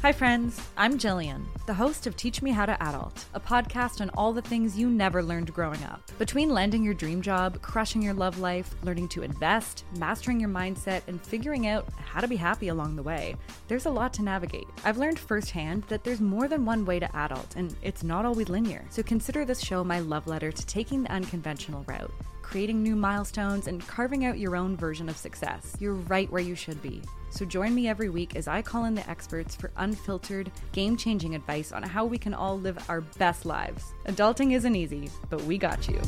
Hi, 0.00 0.12
friends. 0.12 0.62
I'm 0.76 0.96
Gillian, 0.96 1.48
the 1.66 1.74
host 1.74 2.06
of 2.06 2.16
Teach 2.16 2.40
Me 2.40 2.52
How 2.52 2.66
to 2.66 2.80
Adult, 2.80 3.24
a 3.34 3.40
podcast 3.40 4.00
on 4.00 4.10
all 4.10 4.32
the 4.32 4.40
things 4.40 4.78
you 4.78 4.88
never 4.88 5.24
learned 5.24 5.52
growing 5.52 5.82
up. 5.82 6.00
Between 6.18 6.50
landing 6.50 6.84
your 6.84 6.94
dream 6.94 7.20
job, 7.20 7.60
crushing 7.62 8.00
your 8.00 8.14
love 8.14 8.38
life, 8.38 8.76
learning 8.84 9.08
to 9.08 9.24
invest, 9.24 9.84
mastering 9.96 10.38
your 10.38 10.50
mindset, 10.50 11.02
and 11.08 11.20
figuring 11.20 11.66
out 11.66 11.84
how 11.96 12.20
to 12.20 12.28
be 12.28 12.36
happy 12.36 12.68
along 12.68 12.94
the 12.94 13.02
way, 13.02 13.34
there's 13.66 13.86
a 13.86 13.90
lot 13.90 14.14
to 14.14 14.22
navigate. 14.22 14.68
I've 14.84 14.98
learned 14.98 15.18
firsthand 15.18 15.82
that 15.88 16.04
there's 16.04 16.20
more 16.20 16.46
than 16.46 16.64
one 16.64 16.84
way 16.84 17.00
to 17.00 17.16
adult, 17.16 17.56
and 17.56 17.74
it's 17.82 18.04
not 18.04 18.24
always 18.24 18.48
linear. 18.48 18.84
So 18.90 19.02
consider 19.02 19.44
this 19.44 19.60
show 19.60 19.82
my 19.82 19.98
love 19.98 20.28
letter 20.28 20.52
to 20.52 20.66
taking 20.66 21.02
the 21.02 21.10
unconventional 21.10 21.84
route 21.88 22.14
creating 22.48 22.82
new 22.82 22.96
milestones, 22.96 23.66
and 23.66 23.86
carving 23.86 24.24
out 24.24 24.38
your 24.38 24.56
own 24.56 24.74
version 24.74 25.06
of 25.10 25.18
success. 25.18 25.76
You're 25.78 25.92
right 25.92 26.32
where 26.32 26.40
you 26.40 26.54
should 26.54 26.80
be. 26.80 27.02
So 27.28 27.44
join 27.44 27.74
me 27.74 27.88
every 27.88 28.08
week 28.08 28.36
as 28.36 28.48
I 28.48 28.62
call 28.62 28.86
in 28.86 28.94
the 28.94 29.08
experts 29.08 29.54
for 29.54 29.70
unfiltered, 29.76 30.50
game 30.72 30.96
changing 30.96 31.34
advice 31.34 31.72
on 31.72 31.82
how 31.82 32.06
we 32.06 32.16
can 32.16 32.32
all 32.32 32.58
live 32.58 32.82
our 32.88 33.02
best 33.02 33.44
lives. 33.44 33.92
Adulting 34.06 34.54
isn't 34.54 34.74
easy, 34.74 35.10
but 35.28 35.42
we 35.42 35.58
got 35.58 35.86
you. 35.88 36.00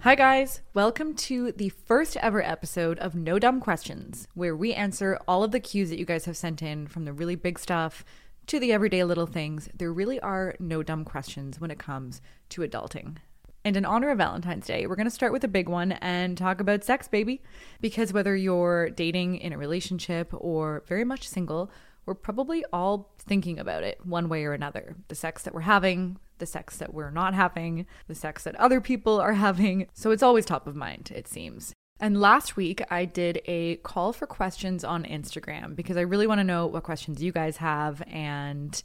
Hi, 0.00 0.16
guys. 0.16 0.60
Welcome 0.74 1.14
to 1.14 1.52
the 1.52 1.68
first 1.68 2.16
ever 2.16 2.42
episode 2.42 2.98
of 2.98 3.14
No 3.14 3.38
Dumb 3.38 3.60
Questions, 3.60 4.26
where 4.34 4.56
we 4.56 4.74
answer 4.74 5.20
all 5.28 5.44
of 5.44 5.52
the 5.52 5.60
cues 5.60 5.88
that 5.90 6.00
you 6.00 6.04
guys 6.04 6.24
have 6.24 6.36
sent 6.36 6.62
in 6.62 6.88
from 6.88 7.04
the 7.04 7.12
really 7.12 7.36
big 7.36 7.60
stuff 7.60 8.04
to 8.48 8.58
the 8.58 8.72
everyday 8.72 9.04
little 9.04 9.26
things. 9.26 9.68
There 9.72 9.92
really 9.92 10.18
are 10.18 10.56
no 10.58 10.82
dumb 10.82 11.04
questions 11.04 11.60
when 11.60 11.70
it 11.70 11.78
comes 11.78 12.20
to 12.48 12.62
adulting. 12.62 13.18
And 13.64 13.76
in 13.76 13.84
honor 13.84 14.10
of 14.10 14.18
Valentine's 14.18 14.66
Day, 14.66 14.86
we're 14.86 14.96
going 14.96 15.06
to 15.06 15.10
start 15.10 15.32
with 15.32 15.44
a 15.44 15.48
big 15.48 15.68
one 15.68 15.92
and 15.92 16.38
talk 16.38 16.60
about 16.60 16.84
sex, 16.84 17.08
baby. 17.08 17.42
Because 17.80 18.12
whether 18.12 18.34
you're 18.34 18.90
dating 18.90 19.36
in 19.36 19.52
a 19.52 19.58
relationship 19.58 20.30
or 20.32 20.84
very 20.86 21.04
much 21.04 21.28
single, 21.28 21.70
we're 22.06 22.14
probably 22.14 22.64
all 22.72 23.12
thinking 23.18 23.58
about 23.58 23.82
it 23.82 23.98
one 24.04 24.28
way 24.28 24.44
or 24.44 24.54
another. 24.54 24.96
The 25.08 25.14
sex 25.14 25.42
that 25.42 25.54
we're 25.54 25.60
having, 25.60 26.18
the 26.38 26.46
sex 26.46 26.78
that 26.78 26.94
we're 26.94 27.10
not 27.10 27.34
having, 27.34 27.86
the 28.06 28.14
sex 28.14 28.44
that 28.44 28.56
other 28.56 28.80
people 28.80 29.20
are 29.20 29.34
having. 29.34 29.88
So 29.92 30.10
it's 30.10 30.22
always 30.22 30.46
top 30.46 30.66
of 30.66 30.74
mind, 30.74 31.12
it 31.14 31.28
seems. 31.28 31.74
And 32.00 32.20
last 32.20 32.56
week, 32.56 32.80
I 32.90 33.04
did 33.04 33.42
a 33.46 33.76
call 33.76 34.12
for 34.12 34.26
questions 34.26 34.84
on 34.84 35.04
Instagram 35.04 35.74
because 35.74 35.96
I 35.96 36.02
really 36.02 36.28
want 36.28 36.38
to 36.38 36.44
know 36.44 36.66
what 36.66 36.84
questions 36.84 37.22
you 37.22 37.32
guys 37.32 37.56
have 37.56 38.02
and 38.06 38.80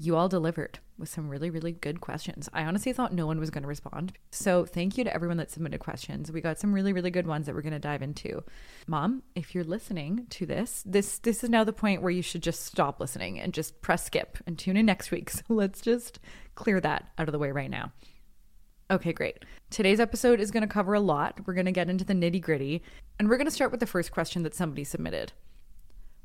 you 0.00 0.16
all 0.16 0.30
delivered 0.30 0.78
with 0.98 1.10
some 1.10 1.28
really, 1.28 1.50
really 1.50 1.72
good 1.72 2.00
questions. 2.00 2.48
I 2.54 2.64
honestly 2.64 2.92
thought 2.94 3.12
no 3.12 3.26
one 3.26 3.38
was 3.38 3.50
going 3.50 3.64
to 3.64 3.68
respond. 3.68 4.14
So 4.30 4.64
thank 4.64 4.96
you 4.96 5.04
to 5.04 5.12
everyone 5.14 5.36
that 5.36 5.50
submitted 5.50 5.78
questions. 5.78 6.32
We 6.32 6.40
got 6.40 6.58
some 6.58 6.72
really, 6.72 6.94
really 6.94 7.10
good 7.10 7.26
ones 7.26 7.44
that 7.44 7.54
we're 7.54 7.60
going 7.60 7.74
to 7.74 7.78
dive 7.78 8.00
into. 8.00 8.42
Mom, 8.86 9.22
if 9.34 9.54
you're 9.54 9.62
listening 9.62 10.26
to 10.30 10.46
this, 10.46 10.82
this 10.86 11.18
this 11.18 11.44
is 11.44 11.50
now 11.50 11.64
the 11.64 11.74
point 11.74 12.00
where 12.00 12.10
you 12.10 12.22
should 12.22 12.42
just 12.42 12.64
stop 12.64 12.98
listening 12.98 13.38
and 13.38 13.52
just 13.52 13.82
press 13.82 14.06
skip 14.06 14.38
and 14.46 14.58
tune 14.58 14.78
in 14.78 14.86
next 14.86 15.10
week. 15.10 15.30
So 15.40 15.54
let's 15.54 15.80
just 15.80 16.18
clear 16.54 16.80
that 16.80 17.08
out 17.18 17.28
of 17.28 17.32
the 17.32 17.38
way 17.38 17.50
right 17.50 17.70
now. 17.70 17.92
Okay, 18.90 19.12
great. 19.12 19.44
Today's 19.70 20.00
episode 20.00 20.40
is 20.40 20.50
going 20.50 20.62
to 20.62 20.66
cover 20.66 20.94
a 20.94 21.00
lot. 21.00 21.40
We're 21.46 21.54
going 21.54 21.66
to 21.66 21.72
get 21.72 21.88
into 21.88 22.04
the 22.04 22.14
nitty 22.14 22.40
gritty, 22.40 22.82
and 23.18 23.28
we're 23.28 23.36
going 23.36 23.46
to 23.46 23.52
start 23.52 23.70
with 23.70 23.80
the 23.80 23.86
first 23.86 24.12
question 24.12 24.42
that 24.42 24.54
somebody 24.54 24.84
submitted. 24.84 25.32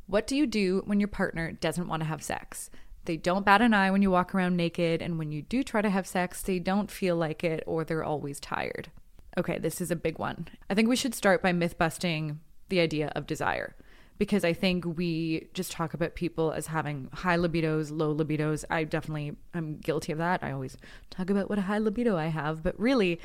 What 0.08 0.28
do 0.28 0.36
you 0.36 0.46
do 0.46 0.84
when 0.86 1.00
your 1.00 1.08
partner 1.08 1.52
doesn't 1.52 1.88
want 1.88 2.02
to 2.02 2.08
have 2.08 2.24
sex? 2.24 2.70
They 3.06 3.18
don't 3.18 3.46
bat 3.46 3.62
an 3.62 3.74
eye 3.74 3.92
when 3.92 4.02
you 4.02 4.12
walk 4.12 4.34
around 4.34 4.58
naked, 4.58 5.02
and 5.02 5.18
when 5.18 5.32
you 5.32 5.42
do 5.42 5.64
try 5.64 5.82
to 5.82 5.90
have 5.90 6.08
sex, 6.08 6.42
they 6.42 6.60
don't 6.60 6.92
feel 6.92 7.16
like 7.16 7.44
it 7.44 7.64
or 7.66 7.84
they're 7.84 8.04
always 8.04 8.40
tired. 8.40 8.90
Okay, 9.38 9.58
this 9.60 9.82
is 9.82 9.92
a 9.92 9.96
big 9.96 10.18
one. 10.18 10.48
I 10.70 10.74
think 10.74 10.88
we 10.88 10.96
should 10.96 11.14
start 11.14 11.42
by 11.42 11.52
myth 11.52 11.78
busting 11.78 12.40
the 12.70 12.80
idea 12.80 13.12
of 13.16 13.28
desire 13.28 13.76
because 14.18 14.46
I 14.46 14.54
think 14.54 14.86
we 14.86 15.50
just 15.54 15.72
talk 15.72 15.94
about 15.94 16.16
people 16.16 16.52
as 16.52 16.68
having 16.68 17.10
high 17.12 17.38
libidos, 17.38 17.92
low 17.92 18.16
libidos. 18.16 18.64
I 18.70 18.86
definitely 18.86 19.36
am 19.54 19.78
guilty 19.78 20.12
of 20.12 20.18
that. 20.20 20.44
I 20.44 20.52
always 20.52 20.78
talk 21.10 21.30
about 21.30 21.50
what 21.50 21.60
a 21.60 21.64
high 21.64 21.80
libido 21.80 22.18
I 22.18 22.28
have, 22.28 22.64
but 22.64 22.80
really, 22.80 23.20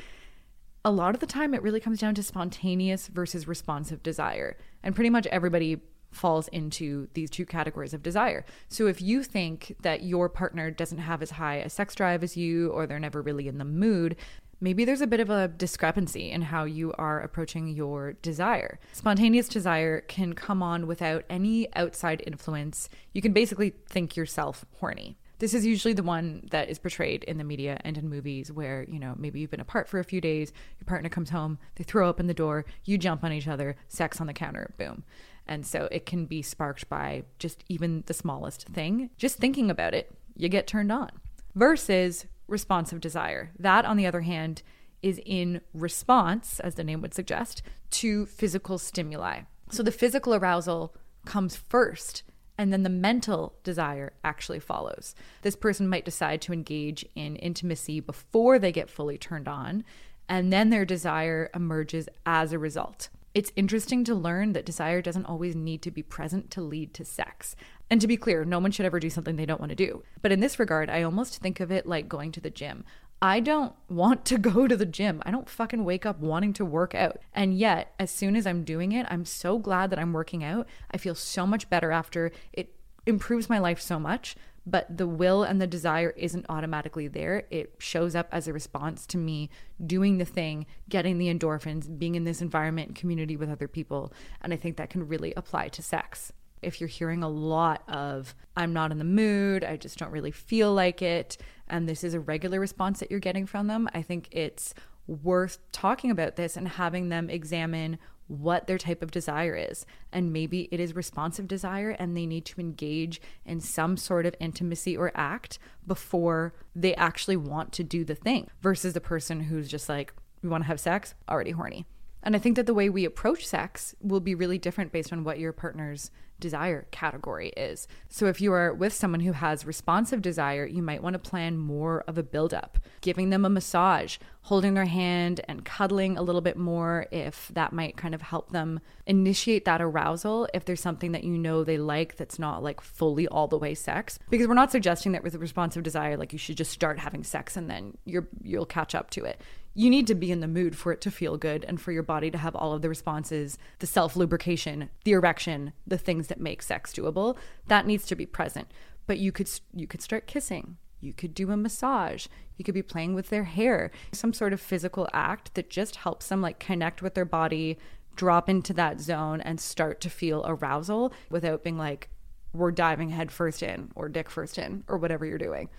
a 0.83 0.91
lot 0.91 1.13
of 1.13 1.21
the 1.21 1.27
time 1.27 1.53
it 1.53 1.61
really 1.61 1.79
comes 1.79 1.99
down 1.99 2.15
to 2.15 2.23
spontaneous 2.23 3.07
versus 3.07 3.47
responsive 3.47 4.03
desire. 4.03 4.57
And 4.83 4.95
pretty 4.95 5.11
much 5.11 5.27
everybody 5.27 5.79
falls 6.11 6.47
into 6.49 7.07
these 7.13 7.29
two 7.29 7.45
categories 7.45 7.93
of 7.93 8.03
desire. 8.03 8.45
So 8.67 8.87
if 8.87 9.01
you 9.01 9.23
think 9.23 9.75
that 9.81 10.03
your 10.03 10.29
partner 10.29 10.69
doesn't 10.69 10.99
have 10.99 11.21
as 11.21 11.31
high 11.31 11.55
a 11.55 11.69
sex 11.69 11.95
drive 11.95 12.23
as 12.23 12.37
you 12.37 12.69
or 12.69 12.85
they're 12.85 12.99
never 12.99 13.21
really 13.21 13.47
in 13.47 13.57
the 13.57 13.65
mood, 13.65 14.15
maybe 14.59 14.85
there's 14.85 15.01
a 15.01 15.07
bit 15.07 15.19
of 15.19 15.29
a 15.29 15.47
discrepancy 15.47 16.31
in 16.31 16.43
how 16.43 16.65
you 16.65 16.93
are 16.97 17.19
approaching 17.19 17.67
your 17.67 18.13
desire. 18.13 18.79
Spontaneous 18.93 19.47
desire 19.49 20.01
can 20.01 20.33
come 20.33 20.61
on 20.61 20.85
without 20.85 21.25
any 21.29 21.73
outside 21.75 22.23
influence. 22.27 22.87
You 23.13 23.21
can 23.21 23.33
basically 23.33 23.73
think 23.89 24.15
yourself 24.15 24.65
horny. 24.79 25.17
This 25.39 25.55
is 25.55 25.65
usually 25.65 25.95
the 25.95 26.03
one 26.03 26.47
that 26.51 26.69
is 26.69 26.77
portrayed 26.77 27.23
in 27.23 27.39
the 27.39 27.43
media 27.43 27.81
and 27.83 27.97
in 27.97 28.07
movies 28.07 28.51
where, 28.51 28.85
you 28.87 28.99
know, 28.99 29.15
maybe 29.17 29.39
you've 29.39 29.49
been 29.49 29.59
apart 29.59 29.89
for 29.89 29.99
a 29.99 30.03
few 30.03 30.21
days, 30.21 30.53
your 30.79 30.85
partner 30.85 31.09
comes 31.09 31.31
home, 31.31 31.57
they 31.77 31.83
throw 31.83 32.07
open 32.07 32.27
the 32.27 32.33
door, 32.35 32.63
you 32.85 32.99
jump 32.99 33.23
on 33.23 33.33
each 33.33 33.47
other, 33.47 33.75
sex 33.87 34.21
on 34.21 34.27
the 34.27 34.33
counter, 34.33 34.75
boom. 34.77 35.03
And 35.51 35.67
so 35.67 35.89
it 35.91 36.05
can 36.05 36.27
be 36.27 36.41
sparked 36.41 36.87
by 36.87 37.25
just 37.37 37.65
even 37.67 38.05
the 38.05 38.13
smallest 38.13 38.69
thing. 38.69 39.09
Just 39.17 39.37
thinking 39.37 39.69
about 39.69 39.93
it, 39.93 40.09
you 40.37 40.47
get 40.47 40.65
turned 40.65 40.93
on. 40.93 41.09
Versus 41.55 42.25
responsive 42.47 43.01
desire. 43.01 43.51
That, 43.59 43.83
on 43.83 43.97
the 43.97 44.07
other 44.07 44.21
hand, 44.21 44.63
is 45.01 45.19
in 45.25 45.59
response, 45.73 46.61
as 46.61 46.75
the 46.75 46.85
name 46.85 47.01
would 47.01 47.13
suggest, 47.13 47.63
to 47.89 48.27
physical 48.27 48.77
stimuli. 48.77 49.41
So 49.71 49.83
the 49.83 49.91
physical 49.91 50.33
arousal 50.33 50.95
comes 51.25 51.57
first, 51.57 52.23
and 52.57 52.71
then 52.71 52.83
the 52.83 52.89
mental 52.89 53.59
desire 53.61 54.13
actually 54.23 54.61
follows. 54.61 55.15
This 55.41 55.57
person 55.57 55.89
might 55.89 56.05
decide 56.05 56.41
to 56.43 56.53
engage 56.53 57.05
in 57.13 57.35
intimacy 57.35 57.99
before 57.99 58.57
they 58.57 58.71
get 58.71 58.89
fully 58.89 59.17
turned 59.17 59.49
on, 59.49 59.83
and 60.29 60.53
then 60.53 60.69
their 60.69 60.85
desire 60.85 61.49
emerges 61.53 62.07
as 62.25 62.53
a 62.53 62.59
result. 62.59 63.09
It's 63.33 63.51
interesting 63.55 64.03
to 64.05 64.15
learn 64.15 64.51
that 64.53 64.65
desire 64.65 65.01
doesn't 65.01 65.25
always 65.25 65.55
need 65.55 65.81
to 65.83 65.91
be 65.91 66.03
present 66.03 66.51
to 66.51 66.61
lead 66.61 66.93
to 66.95 67.05
sex. 67.05 67.55
And 67.89 68.01
to 68.01 68.07
be 68.07 68.17
clear, 68.17 68.43
no 68.43 68.59
one 68.59 68.71
should 68.71 68.85
ever 68.85 68.99
do 68.99 69.09
something 69.09 69.35
they 69.37 69.45
don't 69.45 69.59
want 69.59 69.69
to 69.69 69.75
do. 69.75 70.03
But 70.21 70.33
in 70.33 70.41
this 70.41 70.59
regard, 70.59 70.89
I 70.89 71.03
almost 71.03 71.37
think 71.37 71.59
of 71.61 71.71
it 71.71 71.85
like 71.85 72.09
going 72.09 72.33
to 72.33 72.41
the 72.41 72.49
gym. 72.49 72.83
I 73.21 73.39
don't 73.39 73.73
want 73.87 74.25
to 74.25 74.37
go 74.37 74.67
to 74.67 74.75
the 74.75 74.85
gym. 74.85 75.21
I 75.25 75.31
don't 75.31 75.49
fucking 75.49 75.85
wake 75.85 76.05
up 76.05 76.19
wanting 76.19 76.53
to 76.53 76.65
work 76.65 76.93
out. 76.93 77.19
And 77.33 77.57
yet, 77.57 77.93
as 77.99 78.11
soon 78.11 78.35
as 78.35 78.45
I'm 78.45 78.63
doing 78.63 78.91
it, 78.91 79.05
I'm 79.09 79.25
so 79.25 79.59
glad 79.59 79.91
that 79.91 79.99
I'm 79.99 80.11
working 80.11 80.43
out. 80.43 80.67
I 80.89 80.97
feel 80.97 81.15
so 81.15 81.47
much 81.47 81.69
better 81.69 81.91
after. 81.91 82.31
It 82.51 82.75
improves 83.05 83.49
my 83.49 83.59
life 83.59 83.79
so 83.79 83.99
much 83.99 84.35
but 84.65 84.97
the 84.97 85.07
will 85.07 85.43
and 85.43 85.61
the 85.61 85.67
desire 85.67 86.11
isn't 86.11 86.45
automatically 86.49 87.07
there. 87.07 87.45
It 87.49 87.73
shows 87.79 88.15
up 88.15 88.27
as 88.31 88.47
a 88.47 88.53
response 88.53 89.05
to 89.07 89.17
me 89.17 89.49
doing 89.85 90.17
the 90.17 90.25
thing, 90.25 90.65
getting 90.87 91.17
the 91.17 91.33
endorphins, 91.33 91.97
being 91.97 92.15
in 92.15 92.23
this 92.23 92.41
environment 92.41 92.95
community 92.95 93.35
with 93.35 93.49
other 93.49 93.67
people. 93.67 94.13
And 94.41 94.53
I 94.53 94.57
think 94.57 94.77
that 94.77 94.89
can 94.89 95.07
really 95.07 95.33
apply 95.35 95.69
to 95.69 95.81
sex. 95.81 96.31
If 96.61 96.79
you're 96.79 96.87
hearing 96.87 97.23
a 97.23 97.29
lot 97.29 97.81
of, 97.87 98.35
I'm 98.55 98.71
not 98.71 98.91
in 98.91 98.99
the 98.99 99.03
mood, 99.03 99.63
I 99.63 99.77
just 99.77 99.97
don't 99.97 100.11
really 100.11 100.31
feel 100.31 100.71
like 100.73 101.01
it, 101.01 101.37
and 101.67 101.89
this 101.89 102.03
is 102.03 102.13
a 102.13 102.19
regular 102.19 102.59
response 102.59 102.99
that 102.99 103.09
you're 103.09 103.19
getting 103.19 103.47
from 103.47 103.65
them, 103.65 103.89
I 103.95 104.03
think 104.03 104.27
it's 104.31 104.75
worth 105.07 105.57
talking 105.71 106.11
about 106.11 106.35
this 106.35 106.55
and 106.55 106.67
having 106.67 107.09
them 107.09 107.31
examine 107.31 107.97
what 108.31 108.65
their 108.65 108.77
type 108.77 109.01
of 109.01 109.11
desire 109.11 109.55
is. 109.55 109.85
And 110.11 110.31
maybe 110.31 110.69
it 110.71 110.79
is 110.79 110.95
responsive 110.95 111.47
desire 111.47 111.91
and 111.91 112.15
they 112.15 112.25
need 112.25 112.45
to 112.45 112.61
engage 112.61 113.21
in 113.45 113.59
some 113.59 113.97
sort 113.97 114.25
of 114.25 114.35
intimacy 114.39 114.95
or 114.95 115.11
act 115.15 115.59
before 115.85 116.53
they 116.73 116.95
actually 116.95 117.35
want 117.35 117.73
to 117.73 117.83
do 117.83 118.05
the 118.05 118.15
thing 118.15 118.47
versus 118.61 118.93
the 118.93 119.01
person 119.01 119.41
who's 119.41 119.67
just 119.67 119.89
like, 119.89 120.13
we 120.41 120.49
want 120.49 120.63
to 120.63 120.67
have 120.67 120.79
sex, 120.79 121.13
already 121.29 121.51
horny. 121.51 121.85
And 122.23 122.35
I 122.35 122.39
think 122.39 122.55
that 122.55 122.65
the 122.65 122.73
way 122.73 122.89
we 122.89 123.05
approach 123.05 123.45
sex 123.45 123.95
will 124.01 124.19
be 124.19 124.35
really 124.35 124.57
different 124.57 124.91
based 124.91 125.11
on 125.11 125.23
what 125.23 125.39
your 125.39 125.53
partner's 125.53 126.11
desire 126.41 126.87
category 126.91 127.49
is. 127.55 127.87
So 128.09 128.25
if 128.25 128.41
you 128.41 128.51
are 128.51 128.73
with 128.73 128.93
someone 128.93 129.21
who 129.21 129.31
has 129.31 129.65
responsive 129.65 130.21
desire, 130.21 130.65
you 130.65 130.81
might 130.81 131.01
want 131.01 131.13
to 131.13 131.19
plan 131.19 131.57
more 131.57 132.03
of 132.07 132.17
a 132.17 132.23
buildup, 132.23 132.79
giving 132.99 133.29
them 133.29 133.45
a 133.45 133.49
massage, 133.49 134.17
holding 134.41 134.73
their 134.73 134.85
hand 134.85 135.39
and 135.47 135.63
cuddling 135.63 136.17
a 136.17 136.21
little 136.21 136.41
bit 136.41 136.57
more 136.57 137.05
if 137.11 137.49
that 137.53 137.71
might 137.71 137.95
kind 137.95 138.15
of 138.15 138.21
help 138.21 138.51
them 138.51 138.79
initiate 139.05 139.65
that 139.65 139.81
arousal 139.81 140.47
if 140.53 140.65
there's 140.65 140.81
something 140.81 141.11
that 141.11 141.23
you 141.23 141.37
know 141.37 141.63
they 141.63 141.77
like 141.77 142.17
that's 142.17 142.39
not 142.39 142.63
like 142.63 142.81
fully 142.81 143.27
all 143.27 143.47
the 143.47 143.57
way 143.57 143.75
sex 143.75 144.17
because 144.31 144.47
we're 144.47 144.53
not 144.53 144.71
suggesting 144.71 145.11
that 145.11 145.23
with 145.23 145.35
a 145.35 145.39
responsive 145.39 145.83
desire 145.83 146.17
like 146.17 146.33
you 146.33 146.39
should 146.39 146.57
just 146.57 146.71
start 146.71 146.97
having 146.97 147.23
sex 147.23 147.55
and 147.55 147.69
then 147.69 147.95
you're 148.05 148.27
you'll 148.41 148.65
catch 148.65 148.95
up 148.95 149.11
to 149.11 149.23
it 149.23 149.39
you 149.73 149.89
need 149.89 150.07
to 150.07 150.15
be 150.15 150.31
in 150.31 150.41
the 150.41 150.47
mood 150.47 150.75
for 150.75 150.91
it 150.91 151.01
to 151.01 151.11
feel 151.11 151.37
good 151.37 151.63
and 151.65 151.79
for 151.79 151.91
your 151.91 152.03
body 152.03 152.29
to 152.31 152.37
have 152.37 152.55
all 152.55 152.73
of 152.73 152.81
the 152.81 152.89
responses 152.89 153.57
the 153.79 153.87
self 153.87 154.15
lubrication 154.15 154.89
the 155.05 155.13
erection 155.13 155.73
the 155.87 155.97
things 155.97 156.27
that 156.27 156.39
make 156.39 156.61
sex 156.61 156.93
doable. 156.93 157.37
That 157.67 157.87
needs 157.87 158.05
to 158.07 158.15
be 158.15 158.25
present. 158.25 158.67
But 159.07 159.19
you 159.19 159.31
could 159.31 159.49
you 159.73 159.87
could 159.87 160.01
start 160.01 160.27
kissing. 160.27 160.77
You 160.99 161.13
could 161.13 161.33
do 161.33 161.51
a 161.51 161.57
massage. 161.57 162.27
You 162.57 162.63
could 162.63 162.75
be 162.75 162.83
playing 162.83 163.15
with 163.15 163.29
their 163.29 163.45
hair. 163.45 163.91
Some 164.11 164.33
sort 164.33 164.53
of 164.53 164.61
physical 164.61 165.07
act 165.13 165.55
that 165.55 165.69
just 165.69 165.97
helps 165.97 166.27
them 166.27 166.41
like 166.41 166.59
connect 166.59 167.01
with 167.01 167.15
their 167.15 167.25
body 167.25 167.77
drop 168.15 168.49
into 168.49 168.73
that 168.73 168.99
zone 168.99 169.41
and 169.41 169.59
start 169.59 170.01
to 170.01 170.09
feel 170.09 170.43
arousal 170.45 171.13
without 171.29 171.63
being 171.63 171.77
like 171.77 172.09
we're 172.53 172.71
diving 172.71 173.09
head 173.09 173.31
first 173.31 173.63
in 173.63 173.89
or 173.95 174.09
dick 174.09 174.29
first 174.29 174.57
in 174.57 174.83
or 174.87 174.97
whatever 174.97 175.25
you're 175.25 175.37
doing. 175.37 175.69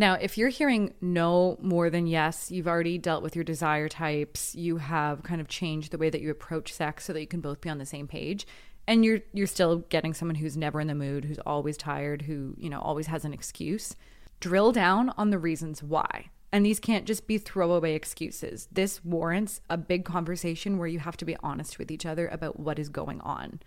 Now, 0.00 0.14
if 0.14 0.38
you're 0.38 0.48
hearing 0.48 0.94
no 1.00 1.58
more 1.60 1.90
than 1.90 2.06
yes, 2.06 2.52
you've 2.52 2.68
already 2.68 2.98
dealt 2.98 3.22
with 3.22 3.34
your 3.34 3.44
desire 3.44 3.88
types, 3.88 4.54
you 4.54 4.76
have 4.76 5.24
kind 5.24 5.40
of 5.40 5.48
changed 5.48 5.90
the 5.90 5.98
way 5.98 6.08
that 6.08 6.20
you 6.20 6.30
approach 6.30 6.72
sex 6.72 7.04
so 7.04 7.12
that 7.12 7.20
you 7.20 7.26
can 7.26 7.40
both 7.40 7.60
be 7.60 7.68
on 7.68 7.78
the 7.78 7.86
same 7.86 8.06
page, 8.06 8.46
and 8.86 9.04
you're 9.04 9.20
you're 9.32 9.48
still 9.48 9.78
getting 9.88 10.14
someone 10.14 10.36
who's 10.36 10.56
never 10.56 10.80
in 10.80 10.86
the 10.86 10.94
mood, 10.94 11.24
who's 11.24 11.40
always 11.40 11.76
tired, 11.76 12.22
who, 12.22 12.54
you 12.56 12.70
know, 12.70 12.80
always 12.80 13.08
has 13.08 13.24
an 13.24 13.32
excuse. 13.32 13.96
Drill 14.40 14.70
down 14.70 15.12
on 15.18 15.30
the 15.30 15.38
reasons 15.38 15.82
why. 15.82 16.26
And 16.52 16.64
these 16.64 16.80
can't 16.80 17.04
just 17.04 17.26
be 17.26 17.36
throwaway 17.36 17.94
excuses. 17.94 18.68
This 18.72 19.04
warrants 19.04 19.60
a 19.68 19.76
big 19.76 20.04
conversation 20.04 20.78
where 20.78 20.88
you 20.88 21.00
have 21.00 21.16
to 21.18 21.26
be 21.26 21.36
honest 21.42 21.78
with 21.78 21.90
each 21.90 22.06
other 22.06 22.28
about 22.28 22.58
what 22.58 22.78
is 22.78 22.88
going 22.88 23.20
on. 23.20 23.60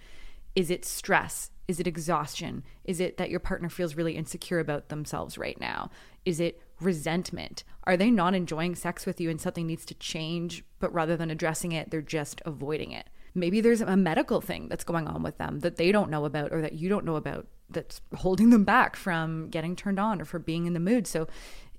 Is 0.56 0.70
it 0.70 0.86
stress? 0.86 1.52
Is 1.68 1.80
it 1.80 1.88
exhaustion? 1.88 2.64
Is 2.84 3.00
it 3.00 3.18
that 3.18 3.30
your 3.30 3.40
partner 3.40 3.70
feels 3.70 3.96
really 3.96 4.16
insecure 4.18 4.60
about 4.60 4.90
themselves 4.90 5.38
right 5.38 5.60
now? 5.60 5.90
Is 6.26 6.40
it 6.40 6.62
resentment? 6.80 7.64
Are 7.86 7.96
they 7.96 8.12
not 8.12 8.36
enjoying 8.36 8.76
sex 8.76 9.06
with 9.06 9.22
you 9.22 9.30
and 9.30 9.40
something 9.40 9.68
needs 9.68 9.86
to 9.86 9.94
change, 9.96 10.64
but 10.80 10.94
rather 10.94 11.16
than 11.16 11.32
addressing 11.32 11.72
it, 11.72 11.90
they're 11.90 12.02
just 12.02 12.42
avoiding 12.46 12.92
it? 12.92 13.10
Maybe 13.34 13.62
there's 13.62 13.82
a 13.82 13.96
medical 13.96 14.42
thing 14.42 14.68
that's 14.68 14.84
going 14.84 15.08
on 15.08 15.24
with 15.24 15.38
them 15.38 15.60
that 15.60 15.78
they 15.78 15.92
don't 15.92 16.12
know 16.12 16.26
about 16.26 16.52
or 16.52 16.62
that 16.62 16.74
you 16.74 16.90
don't 16.90 17.06
know 17.06 17.16
about 17.16 17.48
that's 17.70 18.02
holding 18.18 18.50
them 18.50 18.66
back 18.66 18.98
from 18.98 19.50
getting 19.50 19.76
turned 19.76 20.00
on 20.00 20.22
or 20.22 20.26
for 20.26 20.40
being 20.40 20.66
in 20.66 20.74
the 20.74 20.80
mood. 20.80 21.08
So 21.08 21.28